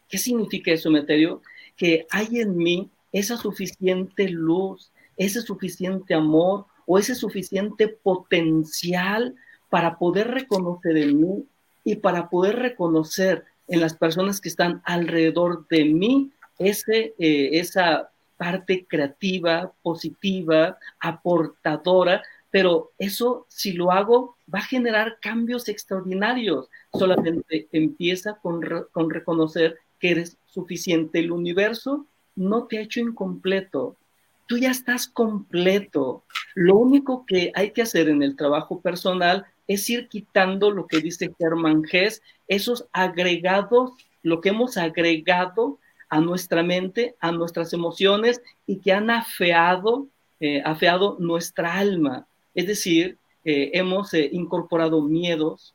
[0.10, 1.42] ¿Qué significa eso, Meterio?
[1.76, 9.36] Que hay en mí esa suficiente luz, ese suficiente amor o ese suficiente potencial
[9.70, 11.46] para poder reconocer en mí
[11.84, 18.10] y para poder reconocer en las personas que están alrededor de mí ese, eh, esa
[18.38, 26.70] parte creativa, positiva, aportadora, pero eso si lo hago va a generar cambios extraordinarios.
[26.94, 31.20] Solamente empieza con, con reconocer que eres suficiente.
[31.20, 33.98] El universo no te ha hecho incompleto.
[34.46, 36.24] Tú ya estás completo.
[36.56, 41.02] Lo único que hay que hacer en el trabajo personal es ir quitando lo que
[41.02, 43.92] dice Germán Gess, esos agregados,
[44.24, 50.08] lo que hemos agregado a nuestra mente, a nuestras emociones y que han afeado,
[50.40, 52.28] eh, afeado nuestra alma.
[52.54, 55.74] Es decir, eh, hemos eh, incorporado miedos,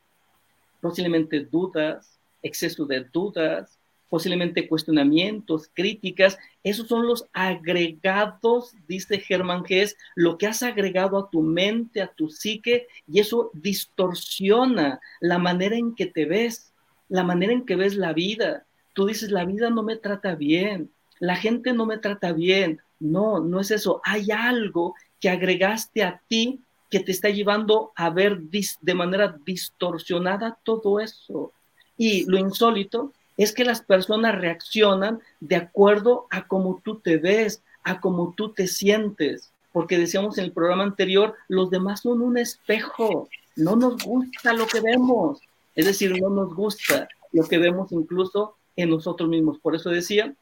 [0.81, 3.79] posiblemente dudas, exceso de dudas,
[4.13, 11.31] posiblemente cuestionamientos, críticas, esos son los agregados, dice Germán es lo que has agregado a
[11.31, 16.75] tu mente, a tu psique, y eso distorsiona la manera en que te ves,
[17.09, 18.67] la manera en que ves la vida.
[18.93, 22.81] Tú dices, la vida no me trata bien, la gente no me trata bien.
[22.99, 24.01] No, no es eso.
[24.05, 30.59] Hay algo que agregaste a ti que te está llevando a ver de manera distorsionada
[30.63, 31.53] todo eso.
[31.97, 37.63] Y lo insólito es que las personas reaccionan de acuerdo a cómo tú te ves,
[37.83, 42.37] a cómo tú te sientes, porque decíamos en el programa anterior, los demás son un
[42.37, 45.41] espejo, no nos gusta lo que vemos,
[45.75, 49.59] es decir, no nos gusta lo que vemos incluso en nosotros mismos.
[49.59, 50.35] Por eso decía,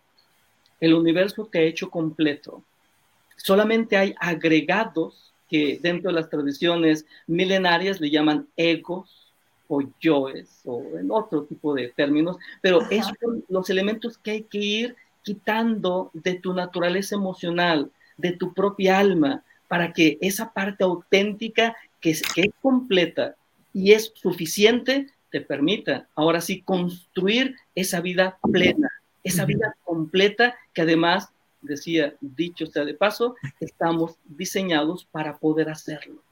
[0.81, 2.63] el universo te ha hecho completo.
[3.37, 9.31] Solamente hay agregados que dentro de las tradiciones milenarias le llaman egos,
[9.71, 14.43] o yoes o en otro tipo de términos, pero esos son los elementos que hay
[14.43, 20.83] que ir quitando de tu naturaleza emocional, de tu propia alma, para que esa parte
[20.83, 23.37] auténtica que es, que es completa
[23.73, 28.89] y es suficiente te permita ahora sí construir esa vida plena,
[29.23, 31.29] esa vida completa que además,
[31.61, 36.23] decía, dicho sea de paso, estamos diseñados para poder hacerlo.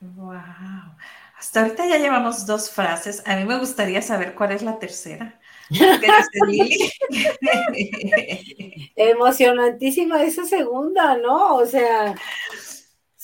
[0.00, 0.38] Wow.
[1.38, 3.22] Hasta ahorita ya llevamos dos frases.
[3.26, 5.40] A mí me gustaría saber cuál es la tercera.
[8.96, 11.56] Emocionantísima esa segunda, ¿no?
[11.56, 12.14] O sea,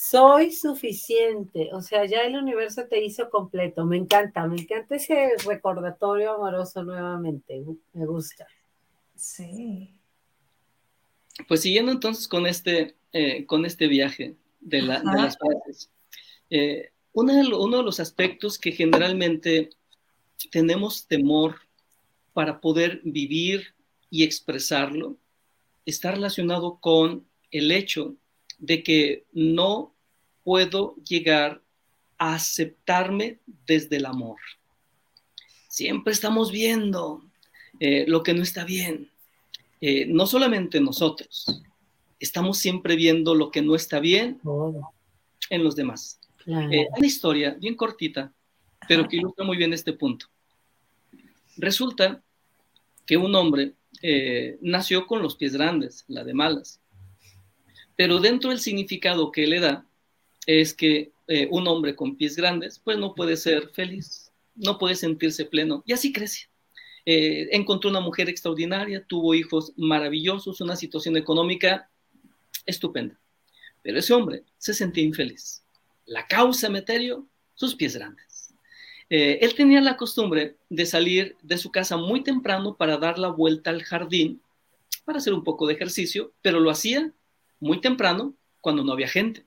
[0.09, 1.69] soy suficiente.
[1.73, 3.85] O sea, ya el universo te hizo completo.
[3.85, 7.63] Me encanta, me encanta ese recordatorio amoroso nuevamente.
[7.93, 8.45] Me gusta.
[9.15, 9.93] Sí.
[11.47, 15.89] Pues siguiendo entonces con este, eh, con este viaje de, las frases.
[16.49, 19.69] Eh, uno de, los aspectos que generalmente
[20.51, 21.55] tenemos temor
[22.33, 23.73] para poder vivir
[24.09, 25.17] y expresarlo
[25.85, 28.15] está relacionado con el hecho
[28.59, 29.94] de que no
[30.45, 31.61] puedo llegar
[32.17, 34.37] a aceptarme desde el amor.
[35.67, 37.21] Siempre estamos viendo
[37.81, 39.11] eh, lo que no está bien.
[39.81, 41.61] Eh, no solamente nosotros,
[42.19, 44.39] estamos siempre viendo lo que no está bien
[45.49, 46.19] en los demás.
[46.47, 48.31] Eh, una historia bien cortita,
[48.87, 50.27] pero que ilustra muy bien este punto.
[51.57, 52.21] Resulta
[53.05, 56.79] que un hombre eh, nació con los pies grandes, la de malas,
[57.95, 59.85] pero dentro del significado que le da
[60.45, 64.95] es que eh, un hombre con pies grandes pues no puede ser feliz, no puede
[64.95, 66.49] sentirse pleno y así crece.
[67.05, 71.89] eh, encontró una mujer extraordinaria, tuvo hijos maravillosos, una situación económica
[72.65, 73.19] estupenda.
[73.83, 75.63] Pero ese hombre se sentía infeliz.
[76.05, 78.53] La causa, Meterio, sus pies grandes.
[79.09, 83.29] Eh, él tenía la costumbre de salir de su casa muy temprano para dar la
[83.29, 84.41] vuelta al jardín,
[85.05, 87.11] para hacer un poco de ejercicio, pero lo hacía
[87.59, 89.45] muy temprano cuando no había gente.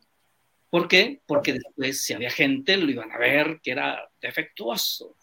[0.70, 1.22] ¿Por qué?
[1.26, 5.16] Porque después, si había gente, lo iban a ver que era defectuoso.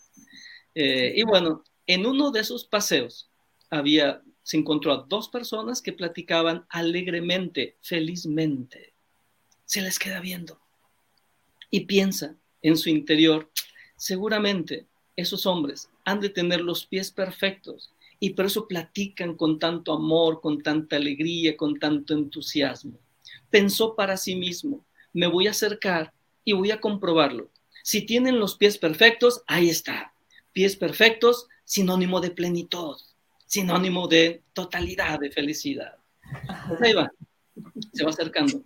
[0.74, 3.30] Eh, y bueno, en uno de esos paseos
[3.70, 8.93] había, se encontró a dos personas que platicaban alegremente, felizmente.
[9.66, 10.60] Se les queda viendo
[11.70, 13.52] y piensa en su interior,
[13.98, 14.86] seguramente
[15.16, 20.41] esos hombres han de tener los pies perfectos y por eso platican con tanto amor,
[20.41, 22.98] con tanta alegría, con tanto entusiasmo.
[23.50, 24.85] Pensó para sí mismo,
[25.16, 26.13] me voy a acercar
[26.43, 27.49] y voy a comprobarlo.
[27.84, 30.13] Si tienen los pies perfectos, ahí está.
[30.51, 32.97] Pies perfectos, sinónimo de plenitud,
[33.45, 35.95] sinónimo de totalidad, de felicidad.
[36.68, 37.09] Pues ahí va,
[37.93, 38.61] se va acercando.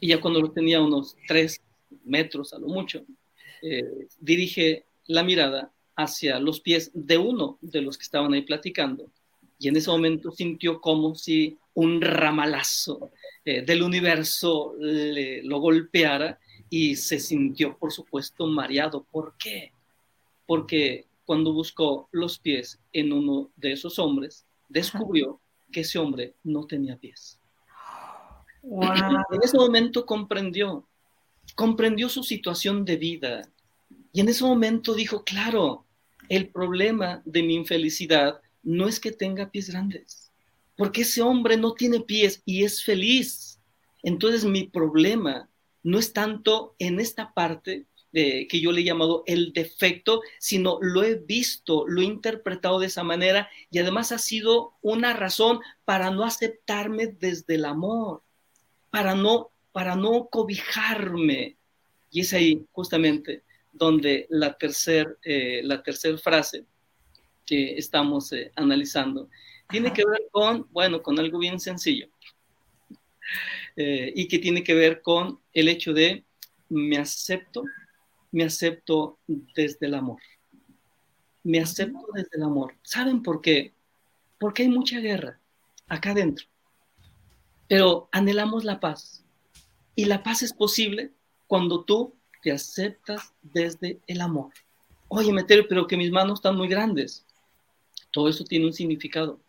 [0.00, 1.60] Y ya cuando lo tenía unos tres
[2.04, 3.04] metros a lo mucho,
[3.60, 9.10] eh, dirige la mirada hacia los pies de uno de los que estaban ahí platicando.
[9.58, 13.12] Y en ese momento sintió como si un ramalazo
[13.44, 19.06] eh, del universo le, lo golpeara y se sintió, por supuesto, mareado.
[19.12, 19.70] ¿Por qué?
[20.44, 26.66] Porque cuando buscó los pies en uno de esos hombres, descubrió que ese hombre no
[26.66, 27.38] tenía pies.
[28.64, 30.84] En ese momento comprendió,
[31.54, 33.48] comprendió su situación de vida.
[34.12, 35.84] Y en ese momento dijo, claro,
[36.28, 40.27] el problema de mi infelicidad no es que tenga pies grandes,
[40.78, 43.60] porque ese hombre no tiene pies y es feliz.
[44.04, 45.50] Entonces mi problema
[45.82, 50.78] no es tanto en esta parte de, que yo le he llamado el defecto, sino
[50.80, 55.58] lo he visto, lo he interpretado de esa manera y además ha sido una razón
[55.84, 58.22] para no aceptarme desde el amor,
[58.90, 61.56] para no, para no cobijarme.
[62.12, 66.66] Y es ahí justamente donde la tercera eh, tercer frase
[67.44, 69.28] que estamos eh, analizando
[69.68, 72.08] tiene que ver con, bueno, con algo bien sencillo.
[73.76, 76.24] Eh, y que tiene que ver con el hecho de
[76.68, 77.64] me acepto,
[78.32, 80.20] me acepto desde el amor.
[81.44, 82.74] Me acepto desde el amor.
[82.82, 83.72] ¿Saben por qué?
[84.38, 85.38] Porque hay mucha guerra
[85.86, 86.46] acá adentro.
[87.68, 89.24] Pero anhelamos la paz.
[89.94, 91.12] Y la paz es posible
[91.46, 94.52] cuando tú te aceptas desde el amor.
[95.08, 97.24] Oye, Meterio, pero que mis manos están muy grandes.
[98.10, 99.40] Todo eso tiene un significado,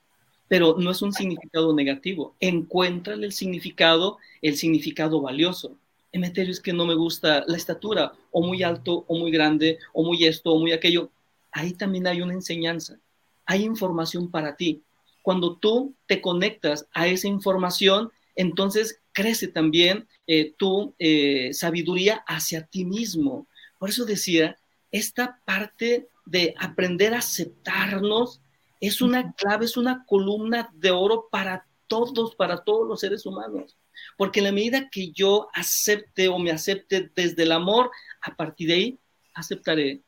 [0.49, 2.35] pero no es un significado negativo.
[2.41, 5.77] Encuéntrale el significado, el significado valioso.
[6.11, 10.03] Emeterio, es que no me gusta la estatura, o muy alto, o muy grande, o
[10.03, 11.11] muy esto, o muy aquello.
[11.51, 12.97] Ahí también hay una enseñanza,
[13.45, 14.81] hay información para ti.
[15.21, 22.65] Cuando tú te conectas a esa información, entonces crece también eh, tu eh, sabiduría hacia
[22.65, 23.45] ti mismo.
[23.77, 24.57] Por eso decía,
[24.91, 28.41] esta parte de aprender a aceptarnos
[28.79, 33.77] es una clave, es una columna de oro para todos, para todos los seres humanos.
[34.17, 38.69] Porque en la medida que yo acepte o me acepte desde el amor, a partir
[38.69, 38.99] de ahí
[39.33, 40.01] aceptaré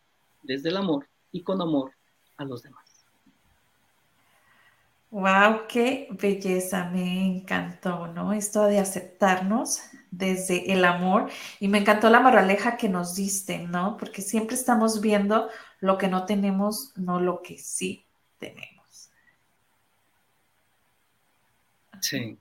[0.43, 1.91] desde el amor y con amor
[2.37, 3.05] a los demás.
[5.09, 8.31] Wow, qué belleza, me encantó, ¿no?
[8.31, 13.97] Esto de aceptarnos desde el amor y me encantó la moraleja que nos diste, ¿no?
[13.97, 15.49] Porque siempre estamos viendo
[15.81, 18.05] lo que no tenemos, no lo que sí
[18.41, 19.11] tenemos.
[22.01, 22.37] Sí.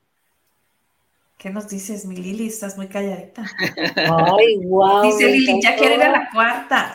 [1.38, 2.48] ¿Qué nos dices, mi Lili?
[2.48, 3.44] Estás muy calladita.
[3.96, 5.03] Ay, wow.
[5.03, 6.94] Dice Lili, ya quiere ir a la cuarta.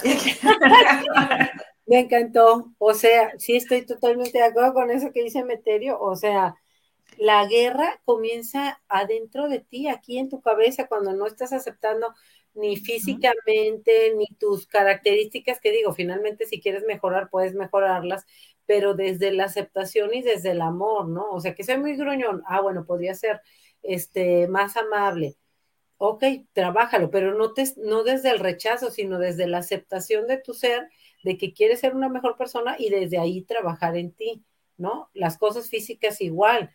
[1.86, 2.72] Me encantó.
[2.78, 6.00] O sea, sí estoy totalmente de acuerdo con eso que dice Meterio.
[6.00, 6.56] O sea,
[7.18, 12.14] la guerra comienza adentro de ti, aquí en tu cabeza, cuando no estás aceptando
[12.56, 18.26] ni físicamente, ni tus características, que digo, finalmente si quieres mejorar, puedes mejorarlas,
[18.66, 21.30] pero desde la aceptación y desde el amor, ¿no?
[21.32, 23.42] O sea, que soy muy gruñón, ah, bueno, podría ser
[23.84, 25.38] este, más amable.
[25.98, 30.54] Ok, trabájalo, pero no, te, no desde el rechazo, sino desde la aceptación de tu
[30.54, 30.90] ser
[31.24, 34.44] de que quieres ser una mejor persona y desde ahí trabajar en ti,
[34.78, 35.10] ¿no?
[35.14, 36.72] Las cosas físicas igual.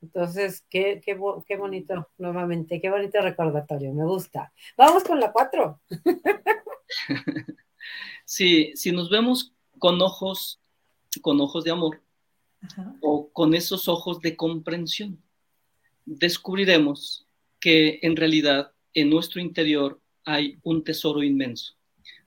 [0.00, 4.52] Entonces, qué, qué, qué bonito, nuevamente, qué bonito recordatorio, me gusta.
[4.76, 5.80] Vamos con la cuatro.
[8.24, 10.60] sí, si nos vemos con ojos,
[11.20, 12.02] con ojos de amor
[13.00, 15.22] o con esos ojos de comprensión,
[16.04, 17.26] descubriremos
[17.60, 21.76] que en realidad en nuestro interior hay un tesoro inmenso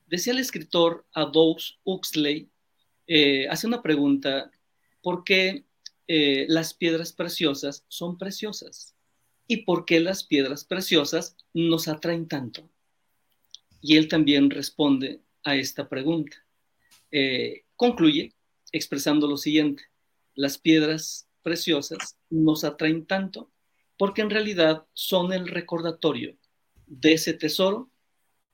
[0.09, 2.49] Decía el escritor Aldous Huxley,
[3.05, 4.49] eh, hace una pregunta,
[5.03, 5.65] ¿por qué
[6.07, 8.95] eh, las piedras preciosas son preciosas?
[9.45, 12.67] ¿Y por qué las piedras preciosas nos atraen tanto?
[13.81, 16.37] Y él también responde a esta pregunta.
[17.11, 18.33] Eh, concluye
[18.71, 19.83] expresando lo siguiente,
[20.35, 23.51] las piedras preciosas nos atraen tanto
[23.97, 26.37] porque en realidad son el recordatorio
[26.85, 27.89] de ese tesoro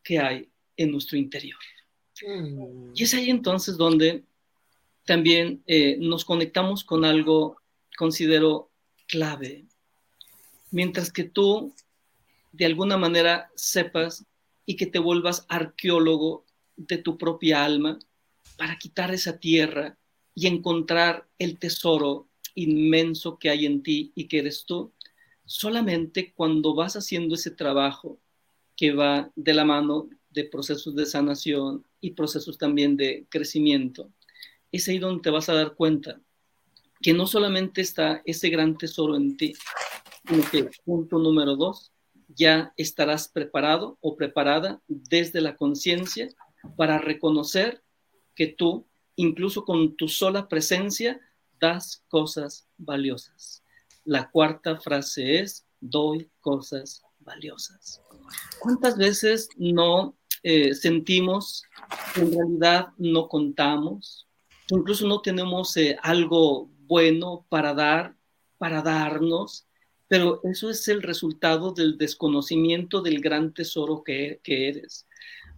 [0.04, 1.60] que hay en nuestro interior.
[2.26, 2.92] Mm.
[2.96, 4.24] Y es ahí entonces donde
[5.06, 7.62] también eh, nos conectamos con algo,
[7.98, 8.72] considero,
[9.08, 9.66] clave.
[10.72, 11.74] Mientras que tú,
[12.52, 14.26] de alguna manera, sepas
[14.66, 16.46] y que te vuelvas arqueólogo
[16.76, 18.00] de tu propia alma
[18.58, 19.98] para quitar esa tierra
[20.36, 24.92] y encontrar el tesoro inmenso que hay en ti y que eres tú,
[25.46, 28.20] solamente cuando vas haciendo ese trabajo
[28.76, 34.12] que va de la mano de procesos de sanación y procesos también de crecimiento,
[34.72, 36.20] es ahí donde te vas a dar cuenta
[37.02, 39.54] que no solamente está ese gran tesoro en ti,
[40.28, 41.92] sino que punto número dos,
[42.28, 46.30] ya estarás preparado o preparada desde la conciencia
[46.76, 47.84] para reconocer
[48.34, 51.20] que tú, incluso con tu sola presencia,
[51.60, 53.64] das cosas valiosas.
[54.04, 58.02] La cuarta frase es, doy cosas valiosas.
[58.60, 60.16] ¿Cuántas veces no
[60.48, 61.64] eh, sentimos
[62.14, 64.28] que en realidad no contamos,
[64.70, 68.16] incluso no tenemos eh, algo bueno para dar,
[68.60, 69.66] para darnos,
[70.08, 75.08] pero eso es el resultado del desconocimiento del gran tesoro que, eres.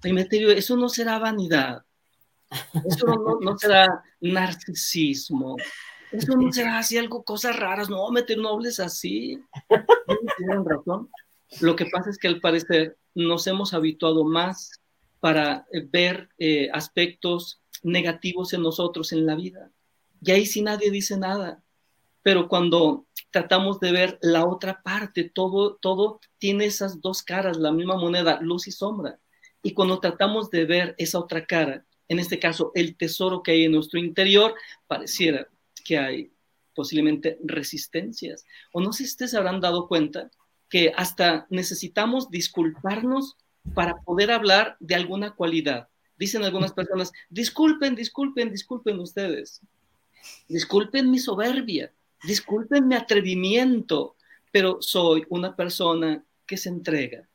[0.03, 1.83] Emeterio, eso no será vanidad,
[2.85, 3.05] eso
[3.41, 5.55] no, será narcisismo,
[6.11, 9.41] eso no será así algo, cosas raras, no, meter nobles así.
[10.37, 11.09] Tienen razón.
[11.61, 14.71] Lo que pasa es que al parecer nos hemos habituado más
[15.19, 19.71] para eh, ver eh, aspectos negativos en nosotros en la vida.
[20.21, 21.61] Y ahí sí nadie dice nada.
[22.21, 27.71] Pero cuando tratamos de ver la otra parte, todo, todo tiene esas dos caras, la
[27.71, 29.19] misma moneda, luz y sombra.
[29.63, 33.65] Y cuando tratamos de ver esa otra cara, en este caso el tesoro que hay
[33.65, 34.55] en nuestro interior,
[34.87, 35.47] pareciera
[35.83, 36.31] que hay
[36.73, 38.45] posiblemente resistencias.
[38.71, 40.29] O no sé si ustedes habrán dado cuenta
[40.69, 43.35] que hasta necesitamos disculparnos
[43.73, 45.89] para poder hablar de alguna cualidad.
[46.17, 49.61] Dicen algunas personas, disculpen, disculpen, disculpen ustedes.
[50.47, 51.93] Disculpen mi soberbia,
[52.23, 54.15] disculpen mi atrevimiento,
[54.51, 57.27] pero soy una persona que se entrega.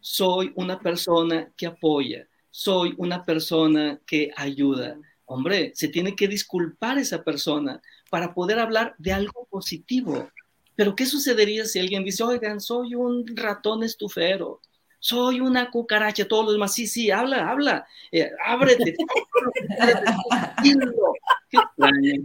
[0.00, 2.28] Soy una persona que apoya.
[2.58, 4.98] Soy una persona que ayuda.
[5.26, 10.30] Hombre, se tiene que disculpar esa persona para poder hablar de algo positivo.
[10.74, 14.62] Pero ¿qué sucedería si alguien dice, oigan, soy un ratón estufero,
[14.98, 18.96] soy una cucaracha, todos los demás, sí, sí, habla, habla, eh, ábrete.
[20.62, 20.72] Qué.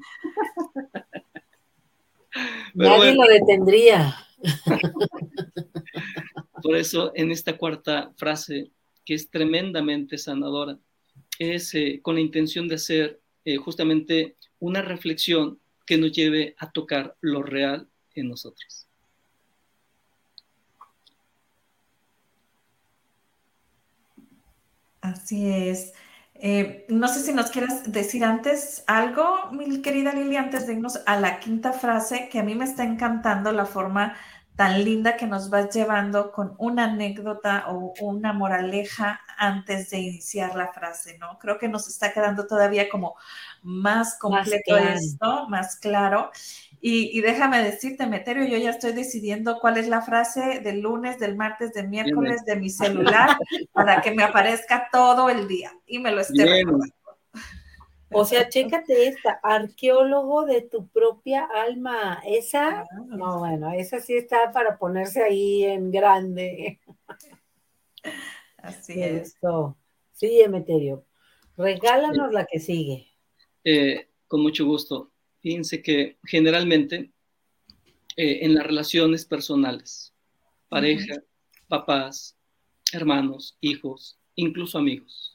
[2.74, 4.16] Nadie lo detendría.
[6.64, 8.72] Por eso, en esta cuarta frase,
[9.06, 10.78] que es tremendamente sanadora,
[11.40, 16.72] es eh, con la intención de hacer eh, justamente una reflexión que nos lleve a
[16.72, 18.88] tocar lo real en nosotros.
[25.02, 25.94] Así es.
[26.36, 31.00] Eh, no sé si nos quieras decir antes algo, mi querida Lili, antes de irnos
[31.06, 34.16] a la quinta frase, que a mí me está encantando la forma
[34.56, 40.56] tan linda que nos vas llevando con una anécdota o una moraleja antes de iniciar
[40.56, 41.40] la frase, ¿no?
[41.40, 43.16] Creo que nos está quedando todavía como
[43.64, 46.32] más completo esto, más claro.
[46.84, 51.36] Y, déjame decirte, Meterio, yo ya estoy decidiendo cuál es la frase del lunes, del
[51.36, 53.38] martes, del miércoles de mi celular
[53.72, 57.01] para que me aparezca todo el día y me lo esté recordando.
[58.14, 62.22] O sea, chécate esta, arqueólogo de tu propia alma.
[62.26, 66.80] Esa, no, bueno, esa sí está para ponerse ahí en grande.
[68.58, 69.34] Así es.
[69.34, 69.78] Esto.
[70.12, 71.06] Sí, Emeterio.
[71.58, 73.08] Regálanos la que sigue.
[73.64, 75.12] Eh, con mucho gusto.
[75.40, 77.12] Fíjense que generalmente
[78.18, 80.14] eh, en las relaciones personales,
[80.70, 81.16] pareja,
[81.68, 82.38] papás,
[82.94, 85.31] hermanos, hijos, incluso amigos,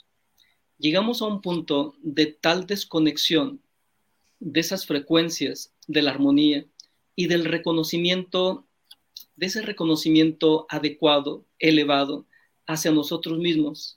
[0.78, 3.60] llegamos a un punto de tal desconexión
[4.40, 6.66] de esas frecuencias de la armonía
[7.14, 8.66] y del reconocimiento,
[9.36, 12.26] de ese reconocimiento adecuado, elevado
[12.66, 13.96] hacia nosotros mismos,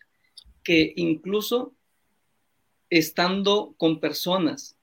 [0.64, 1.74] que incluso
[2.90, 4.76] estando con personas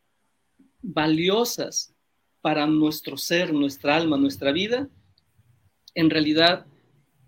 [0.82, 1.94] valiosas
[2.40, 4.88] para nuestro ser, nuestra alma, nuestra vida,
[5.94, 6.66] en realidad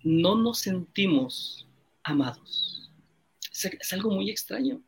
[0.05, 1.67] no nos sentimos
[2.05, 2.78] amados.
[3.65, 4.83] Es, algo muy extraño.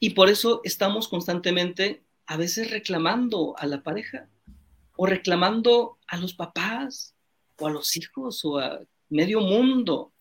[0.00, 4.28] Y por eso estamos constantemente a veces reclamando a la pareja
[4.96, 7.14] o reclamando a los papás
[7.58, 10.12] o a los hijos o a medio mundo.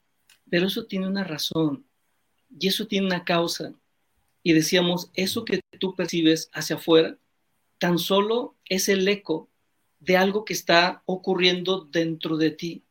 [0.50, 1.86] Pero eso tiene una razón
[2.60, 3.74] y eso tiene una causa.
[4.44, 7.18] Y decíamos, eso que tú percibes hacia afuera,
[7.78, 9.50] tan solo es el eco
[10.00, 12.84] de algo que está ocurriendo dentro de ti,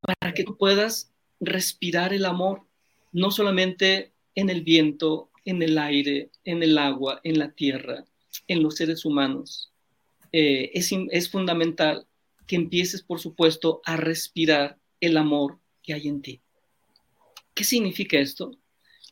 [0.00, 2.66] para que tú puedas respirar el amor,
[3.14, 8.04] no solamente en el viento, en el aire, en el agua, en la tierra,
[8.48, 9.72] en los seres humanos.
[10.32, 12.06] Eh, es, es fundamental
[12.46, 16.40] que empieces, por supuesto, a respirar el amor que hay en ti.
[17.54, 18.58] ¿Qué significa esto?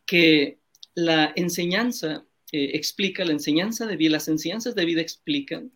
[0.05, 0.59] Que
[0.95, 5.73] la enseñanza eh, explica, la enseñanza de vida, las enseñanzas de vida explican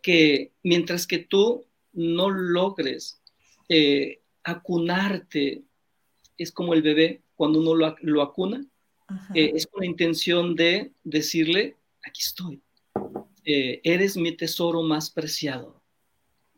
[0.00, 3.20] que mientras que tú no logres
[3.68, 5.64] eh, acunarte,
[6.38, 8.64] es como el bebé cuando uno lo, acuna,
[9.34, 12.62] eh, es con la intención de decirle, aquí estoy,
[13.44, 15.82] eh, eres mi tesoro más preciado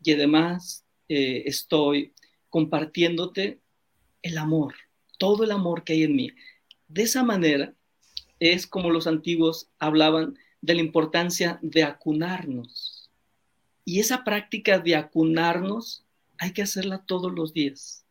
[0.03, 2.13] y además estoy
[2.49, 3.61] compartiéndote
[4.21, 4.75] el amor,
[5.17, 6.31] todo el amor que hay en mí.
[6.87, 7.73] De esa manera
[8.39, 13.09] es como los antiguos hablaban de la importancia de acunarnos.
[13.85, 16.05] Y esa práctica de acunarnos
[16.37, 18.05] hay que hacerla todos los días,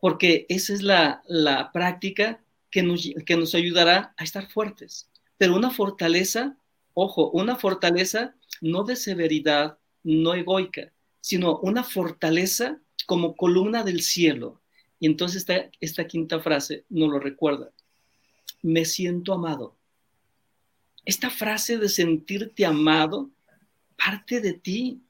[0.00, 5.10] porque esa es la, práctica que nos, que nos ayudará a estar fuertes.
[5.36, 6.56] Pero una fortaleza,
[6.94, 14.60] ojo, una fortaleza no de severidad, no egoica, sino una fortaleza como columna del cielo.
[14.98, 17.70] Y entonces esta, esta quinta frase nos lo recuerda.
[18.62, 19.76] Me siento amado.
[21.04, 23.30] Esta frase de sentirte amado
[23.96, 25.02] parte de ti,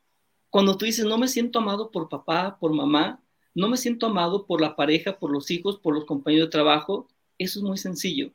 [0.48, 3.20] cuando tú dices, no me siento amado por papá, por mamá,
[3.54, 7.08] no me siento amado por la pareja, por los hijos, por los compañeros de trabajo,
[7.38, 8.32] eso es muy sencillo.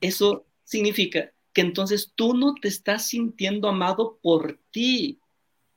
[0.00, 5.18] Eso significa que entonces tú no te estás sintiendo amado por ti.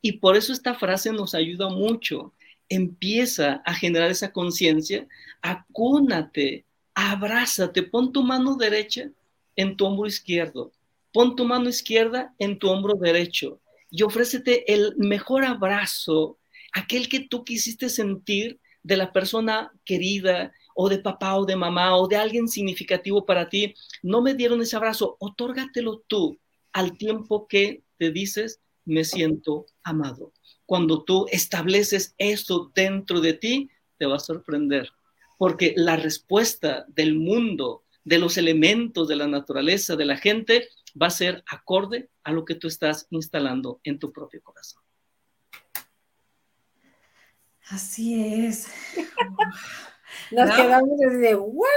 [0.02, 2.34] Y por eso esta frase nos ayuda mucho.
[2.70, 5.08] Empieza a generar esa conciencia,
[5.42, 9.10] acúnate, abrázate, pon tu mano derecha
[9.56, 10.72] en tu hombro izquierdo,
[11.14, 13.60] pon tu mano izquierda en tu hombro derecho
[13.90, 16.38] y ofrécete el mejor abrazo,
[16.74, 21.98] aquel que tú quisiste sentir de la persona querida o de papá o de mamá
[21.98, 23.76] o de alguien significativo para ti.
[24.02, 26.40] No me dieron ese abrazo, otórgatelo tú
[26.72, 30.32] al tiempo que te dices, me siento amado.
[30.66, 34.90] Cuando tú estableces eso dentro de ti, te va a sorprender,
[35.38, 40.70] porque la respuesta del mundo, de los elementos de la naturaleza, de la gente,
[41.00, 44.87] va a ser acorde a lo que tú estás instalando en tu propio corazón.
[47.72, 48.68] Así es.
[50.32, 51.68] Nos quedamos desde, ¿what?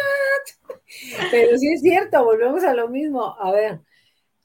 [1.31, 3.37] Pero sí es cierto, volvemos a lo mismo.
[3.39, 3.81] A ver,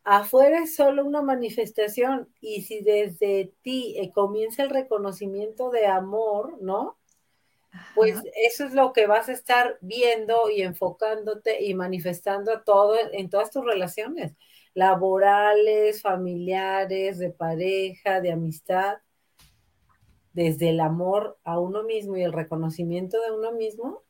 [0.03, 6.61] afuera es solo una manifestación y si desde ti eh, comienza el reconocimiento de amor,
[6.61, 6.97] ¿no?
[7.93, 13.29] Pues eso es lo que vas a estar viendo y enfocándote y manifestando todo en
[13.29, 14.33] todas tus relaciones
[14.75, 18.97] laborales, familiares, de pareja, de amistad,
[20.35, 24.03] desde el amor a uno mismo y el reconocimiento de uno mismo,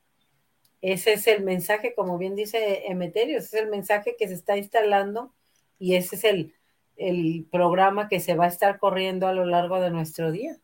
[0.82, 4.58] ese es el mensaje, como bien dice Emeterio, ese es el mensaje que se está
[4.58, 5.34] instalando
[5.78, 6.54] y ese es el,
[6.98, 10.58] el programa que se va a estar corriendo a lo largo de nuestro día.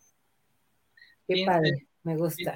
[1.28, 2.55] Qué padre, me gusta.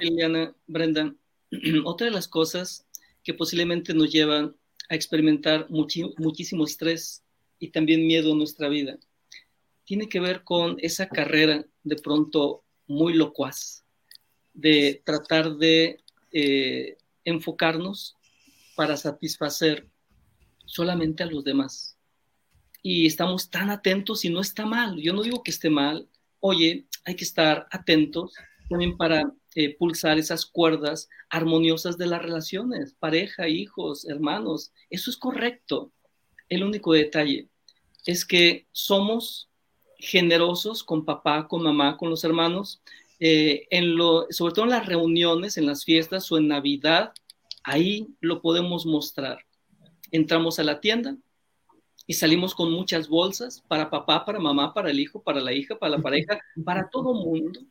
[0.65, 1.15] Brenda,
[1.85, 2.87] otra de las cosas
[3.23, 4.55] que posiblemente nos llevan
[4.89, 7.23] a experimentar muchísimo estrés
[7.59, 8.97] y también miedo en nuestra vida.
[9.83, 13.83] Tiene que ver con esa carrera de pronto muy locuaz,
[14.53, 18.15] de tratar de eh, enfocarnos
[18.75, 19.87] para satisfacer
[20.65, 21.97] solamente a los demás.
[22.81, 24.97] Y estamos tan atentos y no está mal.
[25.01, 26.07] Yo no digo que esté mal.
[26.39, 28.33] Oye, hay que estar atentos
[28.69, 34.71] también para eh, pulsar esas cuerdas armoniosas de las relaciones, pareja, hijos, hermanos.
[34.89, 35.91] Eso es correcto.
[36.49, 37.49] El único detalle
[38.05, 39.49] es que somos
[40.05, 42.81] generosos con papá, con mamá, con los hermanos,
[43.19, 47.13] eh, en lo, sobre todo en las reuniones, en las fiestas o en Navidad,
[47.63, 49.39] ahí lo podemos mostrar.
[50.11, 51.17] Entramos a la tienda
[52.07, 55.77] y salimos con muchas bolsas para papá, para mamá, para el hijo, para la hija,
[55.77, 57.61] para la pareja, para todo mundo.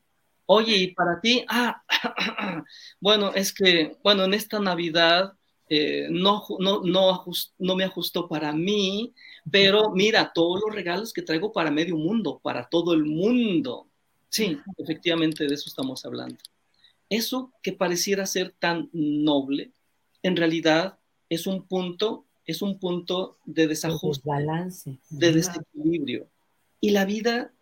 [0.47, 1.83] Oye, y para ti, ah,
[3.01, 5.35] bueno, es que, bueno, en esta Navidad
[5.69, 7.25] eh, no, no, no,
[7.59, 9.13] no me ajustó para mí,
[9.51, 13.87] pero mira, todos los regalos que traigo para medio mundo, para todo el mundo.
[14.29, 16.37] Sí, efectivamente de eso estamos hablando.
[17.09, 19.71] Eso que pareciera ser tan noble,
[20.23, 20.99] en realidad
[21.29, 24.31] es un punto es un punto de desajuste,
[25.11, 26.29] de desequilibrio.
[26.81, 27.53] Y la vida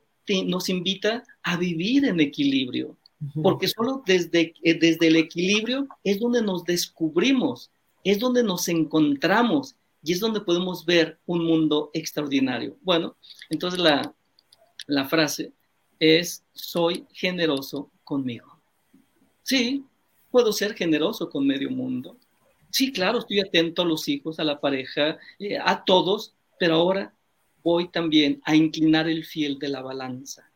[0.46, 2.96] nos invita a vivir en equilibrio,
[3.42, 7.70] porque solo desde, eh, desde el equilibrio es donde nos descubrimos,
[8.04, 12.76] es donde nos encontramos y es donde podemos ver un mundo extraordinario.
[12.82, 13.16] Bueno,
[13.50, 14.14] entonces la,
[14.86, 15.52] la frase
[15.98, 18.60] es, soy generoso conmigo.
[19.42, 19.84] Sí,
[20.30, 22.16] puedo ser generoso con medio mundo.
[22.70, 27.14] Sí, claro, estoy atento a los hijos, a la pareja, eh, a todos, pero ahora
[27.62, 30.50] voy también a inclinar el fiel de la balanza.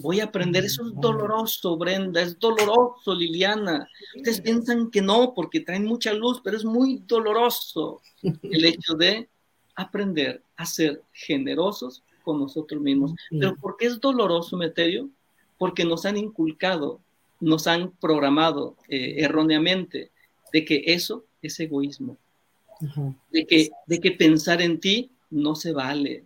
[0.00, 3.88] Voy a aprender, eso es doloroso, Brenda, es doloroso, Liliana.
[4.16, 9.28] Ustedes piensan que no, porque traen mucha luz, pero es muy doloroso el hecho de
[9.74, 13.12] aprender a ser generosos con nosotros mismos.
[13.30, 15.08] Pero ¿por qué es doloroso, Meterio?
[15.58, 17.00] Porque nos han inculcado,
[17.40, 20.10] nos han programado eh, erróneamente
[20.52, 22.16] de que eso es egoísmo,
[23.30, 26.24] de, que, de que pensar en ti no se vale.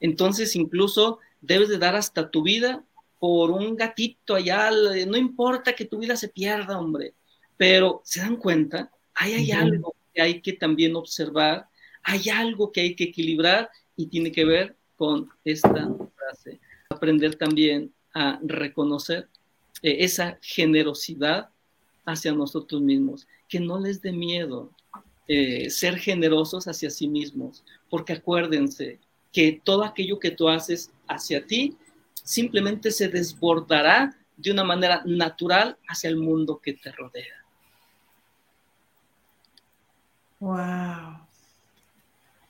[0.00, 2.84] Entonces incluso debes de dar hasta tu vida
[3.22, 4.68] por un gatito allá,
[5.06, 7.14] no importa que tu vida se pierda, hombre,
[7.56, 11.68] pero se dan cuenta, ahí hay algo que hay que también observar,
[12.02, 16.58] hay algo que hay que equilibrar y tiene que ver con esta frase.
[16.90, 19.28] Aprender también a reconocer
[19.82, 21.50] eh, esa generosidad
[22.04, 24.72] hacia nosotros mismos, que no les dé miedo
[25.28, 28.98] eh, ser generosos hacia sí mismos, porque acuérdense
[29.32, 31.76] que todo aquello que tú haces hacia ti
[32.22, 37.44] simplemente se desbordará de una manera natural hacia el mundo que te rodea.
[40.40, 41.26] Wow.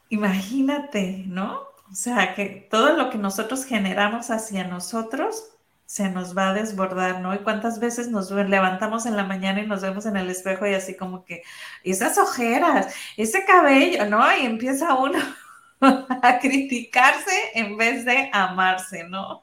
[0.09, 1.73] Imagínate, ¿no?
[1.91, 5.53] O sea, que todo lo que nosotros generamos hacia nosotros
[5.85, 7.35] se nos va a desbordar, ¿no?
[7.35, 10.73] Y cuántas veces nos levantamos en la mañana y nos vemos en el espejo y
[10.73, 11.43] así como que
[11.85, 14.25] esas ojeras, ese cabello, ¿no?
[14.39, 15.19] Y empieza uno
[15.81, 19.43] a criticarse en vez de amarse, ¿no?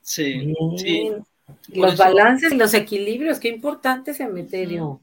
[0.00, 1.10] Sí, sí.
[1.72, 5.00] Los balances y los equilibrios, qué importante ese meterio.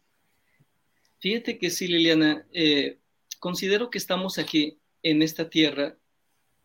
[1.19, 2.99] Fíjate que sí, Liliana, eh,
[3.39, 5.97] considero que estamos aquí en esta tierra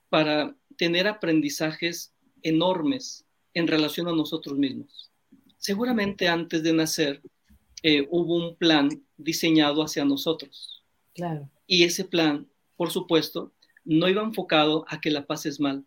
[0.09, 2.13] para tener aprendizajes
[2.43, 5.11] enormes en relación a nosotros mismos.
[5.59, 7.21] Seguramente antes de nacer
[7.83, 10.85] eh, hubo un plan diseñado hacia nosotros.
[11.15, 11.49] Claro.
[11.67, 13.53] Y ese plan, por supuesto,
[13.89, 15.83] no iba enfocado a que la pases mal,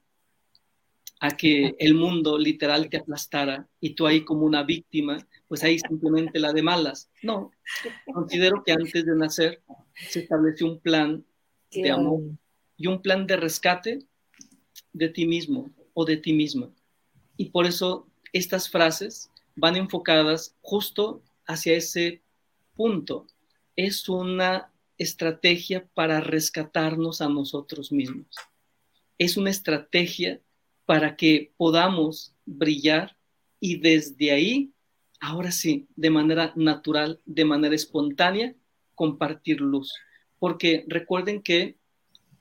[1.20, 5.78] a que el mundo literal te aplastara y tú ahí como una víctima, pues ahí
[5.78, 7.12] simplemente la de malas.
[7.22, 7.52] No,
[8.12, 9.62] considero que antes de nacer
[10.10, 11.24] se estableció un plan
[11.72, 12.22] de amor
[12.76, 14.00] y un plan de rescate
[14.94, 16.72] de ti mismo o de ti misma.
[17.38, 22.24] Y por eso estas frases van enfocadas justo hacia ese
[22.74, 23.28] punto.
[23.76, 24.71] Es una
[25.02, 28.36] estrategia para rescatarnos a nosotros mismos.
[29.18, 30.42] Es una estrategia
[30.86, 33.18] para que podamos brillar
[33.60, 34.74] y desde ahí,
[35.20, 38.56] ahora sí, de manera natural, de manera espontánea,
[38.96, 39.94] compartir luz.
[40.40, 41.78] Porque recuerden que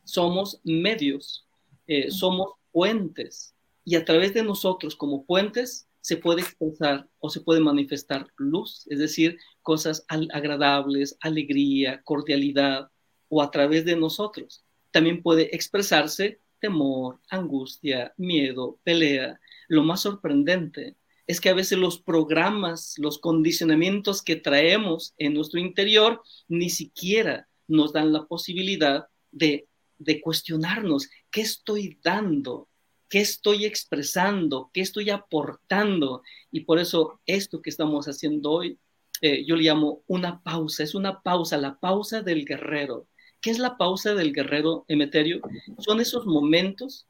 [0.04, 1.46] somos medios,
[1.86, 3.54] eh, somos puentes
[3.84, 8.86] y a través de nosotros como puentes se puede expresar o se puede manifestar luz,
[8.88, 12.90] es decir, cosas agradables, alegría, cordialidad,
[13.28, 14.64] o a través de nosotros.
[14.90, 19.40] También puede expresarse temor, angustia, miedo, pelea.
[19.68, 20.96] Lo más sorprendente
[21.26, 27.48] es que a veces los programas, los condicionamientos que traemos en nuestro interior ni siquiera
[27.68, 32.68] nos dan la posibilidad de, de cuestionarnos qué estoy dando,
[33.10, 36.22] qué estoy expresando, qué estoy aportando.
[36.50, 38.78] Y por eso esto que estamos haciendo hoy,
[39.20, 43.06] eh, yo le llamo una pausa, es una pausa, la pausa del guerrero.
[43.42, 45.40] ¿Qué es la pausa del guerrero Emeterio?
[45.78, 47.06] Son esos momentos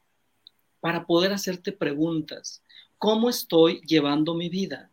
[0.80, 2.62] para poder hacerte preguntas.
[2.98, 4.90] ¿Cómo estoy llevando mi vida?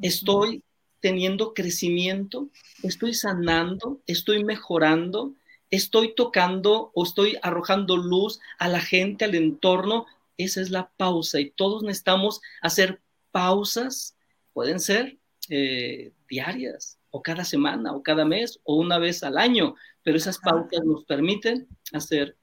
[0.00, 0.64] ¿Estoy
[1.00, 2.48] teniendo crecimiento?
[2.82, 4.00] ¿Estoy sanando?
[4.06, 5.34] ¿Estoy mejorando?
[5.70, 10.06] ¿Estoy tocando o estoy arrojando luz a la gente, al entorno?
[10.36, 13.00] Esa es la pausa y todos necesitamos hacer
[13.30, 14.16] pausas,
[14.52, 15.18] pueden ser
[15.48, 20.38] eh, diarias o cada semana o cada mes o una vez al año, pero esas
[20.38, 22.36] pausas nos permiten hacer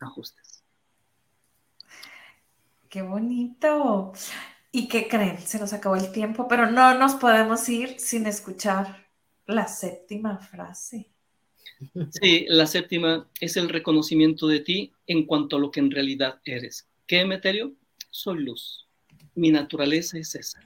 [0.00, 0.64] ajustes.
[2.88, 4.12] Qué bonito.
[4.70, 5.38] ¿Y qué creen?
[5.38, 9.06] Se nos acabó el tiempo, pero no nos podemos ir sin escuchar
[9.46, 11.10] la séptima frase.
[12.10, 16.40] Sí, la séptima es el reconocimiento de ti en cuanto a lo que en realidad
[16.44, 16.88] eres.
[17.06, 17.74] ¿Qué, Meterio?
[18.10, 18.88] Soy luz.
[19.34, 20.60] Mi naturaleza es esa.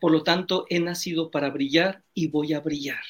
[0.00, 3.02] Por lo tanto, he nacido para brillar y voy a brillar.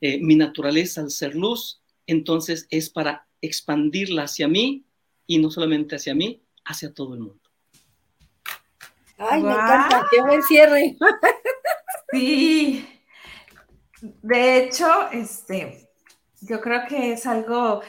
[0.00, 4.84] eh, mi naturaleza al ser luz, entonces es para expandirla hacia mí
[5.26, 7.40] y no solamente hacia mí, hacia todo el mundo.
[9.18, 10.96] Ay, me encanta, qué buen cierre.
[12.12, 12.86] Sí.
[14.22, 15.85] De hecho, este,
[16.40, 17.82] yo creo que es algo,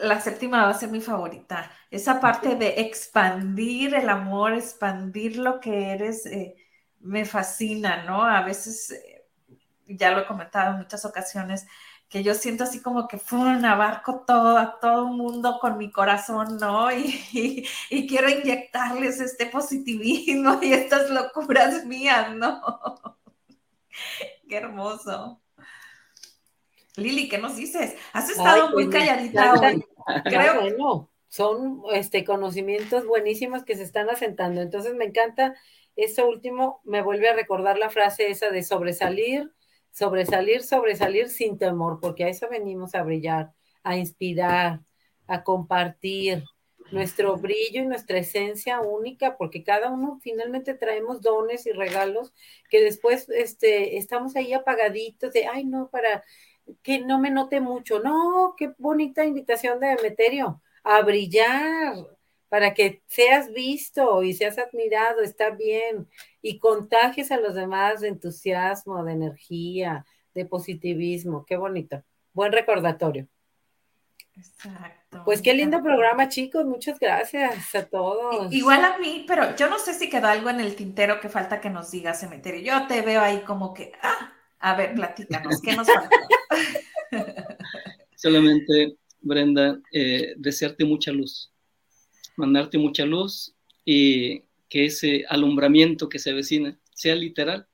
[0.00, 1.70] la séptima va a ser mi favorita.
[1.90, 6.56] Esa parte de expandir el amor, expandir lo que eres, eh,
[7.00, 8.22] me fascina, ¿no?
[8.24, 9.26] A veces, eh,
[9.86, 11.66] ya lo he comentado en muchas ocasiones,
[12.08, 13.64] que yo siento así como que ¡fum!
[13.64, 16.90] abarco todo, a todo el mundo con mi corazón, ¿no?
[16.92, 22.60] Y, y, quiero inyectarles este positivismo y estas locuras mías, ¿no?
[24.48, 25.43] Qué hermoso.
[26.96, 27.96] Lili, ¿qué nos dices?
[28.12, 29.84] Has estado muy pues, calladita hoy.
[30.24, 30.60] Creo.
[30.60, 34.60] Bueno, son este, conocimientos buenísimos que se están asentando.
[34.60, 35.54] Entonces me encanta
[35.96, 39.52] esto último, me vuelve a recordar la frase esa de sobresalir,
[39.90, 44.80] sobresalir, sobresalir sin temor, porque a eso venimos a brillar, a inspirar,
[45.26, 46.44] a compartir
[46.90, 52.32] nuestro brillo y nuestra esencia única, porque cada uno finalmente traemos dones y regalos
[52.70, 56.22] que después este, estamos ahí apagaditos de, ay, no, para
[56.82, 58.00] que no me note mucho.
[58.00, 61.94] No, qué bonita invitación de Emeterio, a brillar,
[62.48, 66.08] para que seas visto y seas admirado, está bien,
[66.40, 71.44] y contagies a los demás de entusiasmo, de energía, de positivismo.
[71.46, 72.02] Qué bonito.
[72.32, 73.28] Buen recordatorio.
[74.36, 75.22] Exacto.
[75.24, 76.64] Pues qué lindo programa, chicos.
[76.64, 78.52] Muchas gracias a todos.
[78.52, 81.60] Igual a mí, pero yo no sé si quedó algo en el tintero que falta
[81.60, 82.60] que nos digas, Cementerio.
[82.60, 84.33] Yo te veo ahí como que, ah,
[84.64, 86.08] a ver, platícanos, ¿qué nos falta?
[88.16, 91.52] Solamente, Brenda, eh, desearte mucha luz,
[92.38, 93.54] mandarte mucha luz
[93.84, 97.66] y que ese alumbramiento que se avecina sea literal,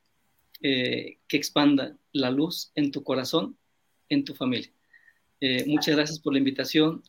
[0.63, 3.57] eh, que expanda la luz en tu corazón,
[4.09, 4.73] en tu familia.
[5.41, 7.05] Eh, muchas gracias por la invitación,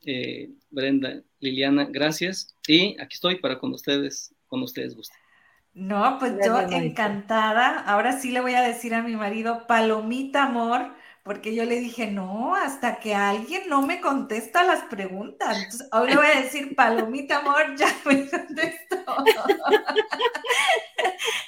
[0.69, 2.55] Brenda, Liliana, gracias.
[2.67, 5.20] Y aquí estoy para cuando ustedes, cuando ustedes gusten.
[5.73, 7.79] No, pues yo encantada.
[7.79, 10.93] Ahora sí le voy a decir a mi marido, palomita amor,
[11.23, 15.55] porque yo le dije, no, hasta que alguien no me contesta las preguntas.
[15.57, 18.97] Entonces, hoy le voy a decir, palomita amor, ya me contestó.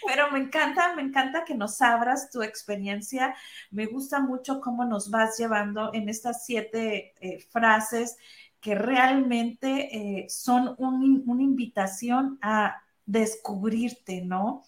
[0.08, 3.36] Pero me encanta, me encanta que nos abras tu experiencia.
[3.72, 8.16] Me gusta mucho cómo nos vas llevando en estas siete eh, frases
[8.62, 14.64] que realmente eh, son una invitación a descubrirte, ¿no?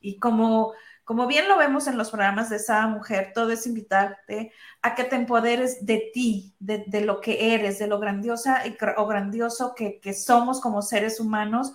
[0.00, 0.74] Y como
[1.08, 5.04] como bien lo vemos en los programas de esa mujer, todo es invitarte a que
[5.04, 10.12] te empoderes de ti, de, lo que eres, de lo grandiosa y, o grandioso que,
[10.12, 11.72] somos como seres humanos.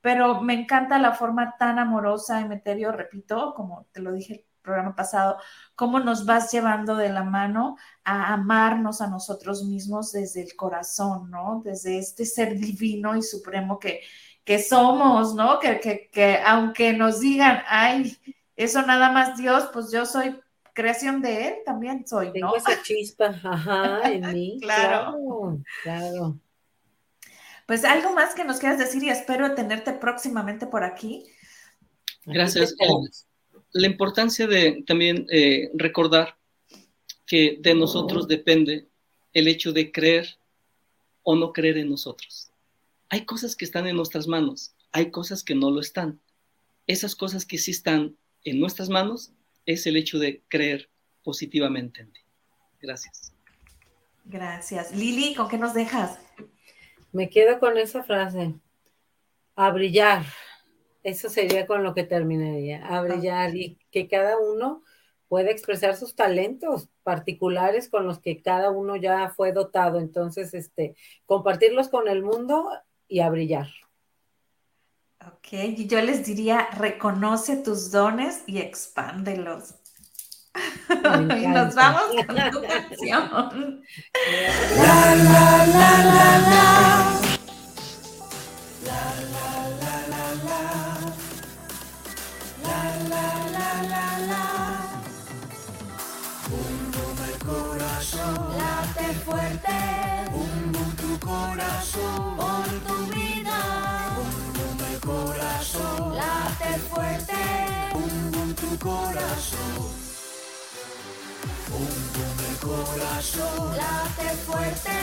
[0.00, 4.94] Pero me encanta la forma tan amorosa, Emeterio, repito, como te lo dije el programa
[4.94, 5.38] pasado,
[5.74, 11.28] cómo nos vas llevando de la mano a amarnos a nosotros mismos desde el corazón,
[11.28, 11.60] ¿no?
[11.64, 14.02] Desde este ser divino y supremo que,
[14.46, 15.58] que somos, ¿no?
[15.58, 18.16] Que, que, que aunque nos digan, ay,
[18.54, 20.38] eso nada más Dios, pues yo soy
[20.72, 22.32] creación de Él, también soy, ¿no?
[22.32, 24.58] Tengo esa chispa, ajá, en mí.
[24.62, 25.58] claro.
[25.82, 26.38] claro.
[27.66, 31.24] Pues algo más que nos quieras decir y espero tenerte próximamente por aquí.
[32.24, 32.76] Gracias.
[33.72, 36.36] La importancia de también eh, recordar
[37.26, 38.86] que de nosotros depende
[39.32, 40.38] el hecho de creer
[41.24, 42.52] o no creer en nosotros.
[43.08, 46.20] Hay cosas que están en nuestras manos, hay cosas que no lo están.
[46.86, 49.32] Esas cosas que sí están en nuestras manos
[49.64, 50.88] es el hecho de creer
[51.22, 52.20] positivamente en ti.
[52.80, 53.32] Gracias.
[54.24, 54.92] Gracias.
[54.92, 56.18] Lili, ¿con qué nos dejas?
[57.12, 58.54] Me quedo con esa frase.
[59.54, 60.24] A brillar.
[61.02, 62.86] Eso sería con lo que terminaría.
[62.86, 64.82] A brillar y que cada uno
[65.28, 69.98] pueda expresar sus talentos particulares con los que cada uno ya fue dotado.
[69.98, 72.70] Entonces, este, compartirlos con el mundo
[73.08, 73.68] y a brillar.
[75.26, 79.74] Ok, y yo les diría, reconoce tus dones y expándelos.
[81.38, 83.82] y nos vamos con tu canción.
[84.76, 87.20] La, la, la, la, la.
[88.84, 90.76] La, la, la, la,
[106.96, 107.40] fuerte.
[107.92, 109.84] Pum, pum, tu corazón.
[111.68, 113.76] Pum, pum, el corazón.
[113.82, 114.96] Late fuerte.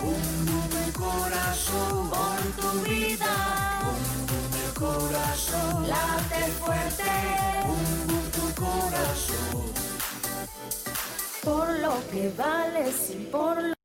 [0.00, 2.10] Pum, pum, el corazón.
[2.16, 3.34] Por tu vida.
[3.82, 5.88] Pum, pum, el corazón.
[5.94, 7.12] Late fuerte.
[7.66, 9.66] Pum, pum, tu corazón.
[11.44, 13.77] Por lo que vales y por lo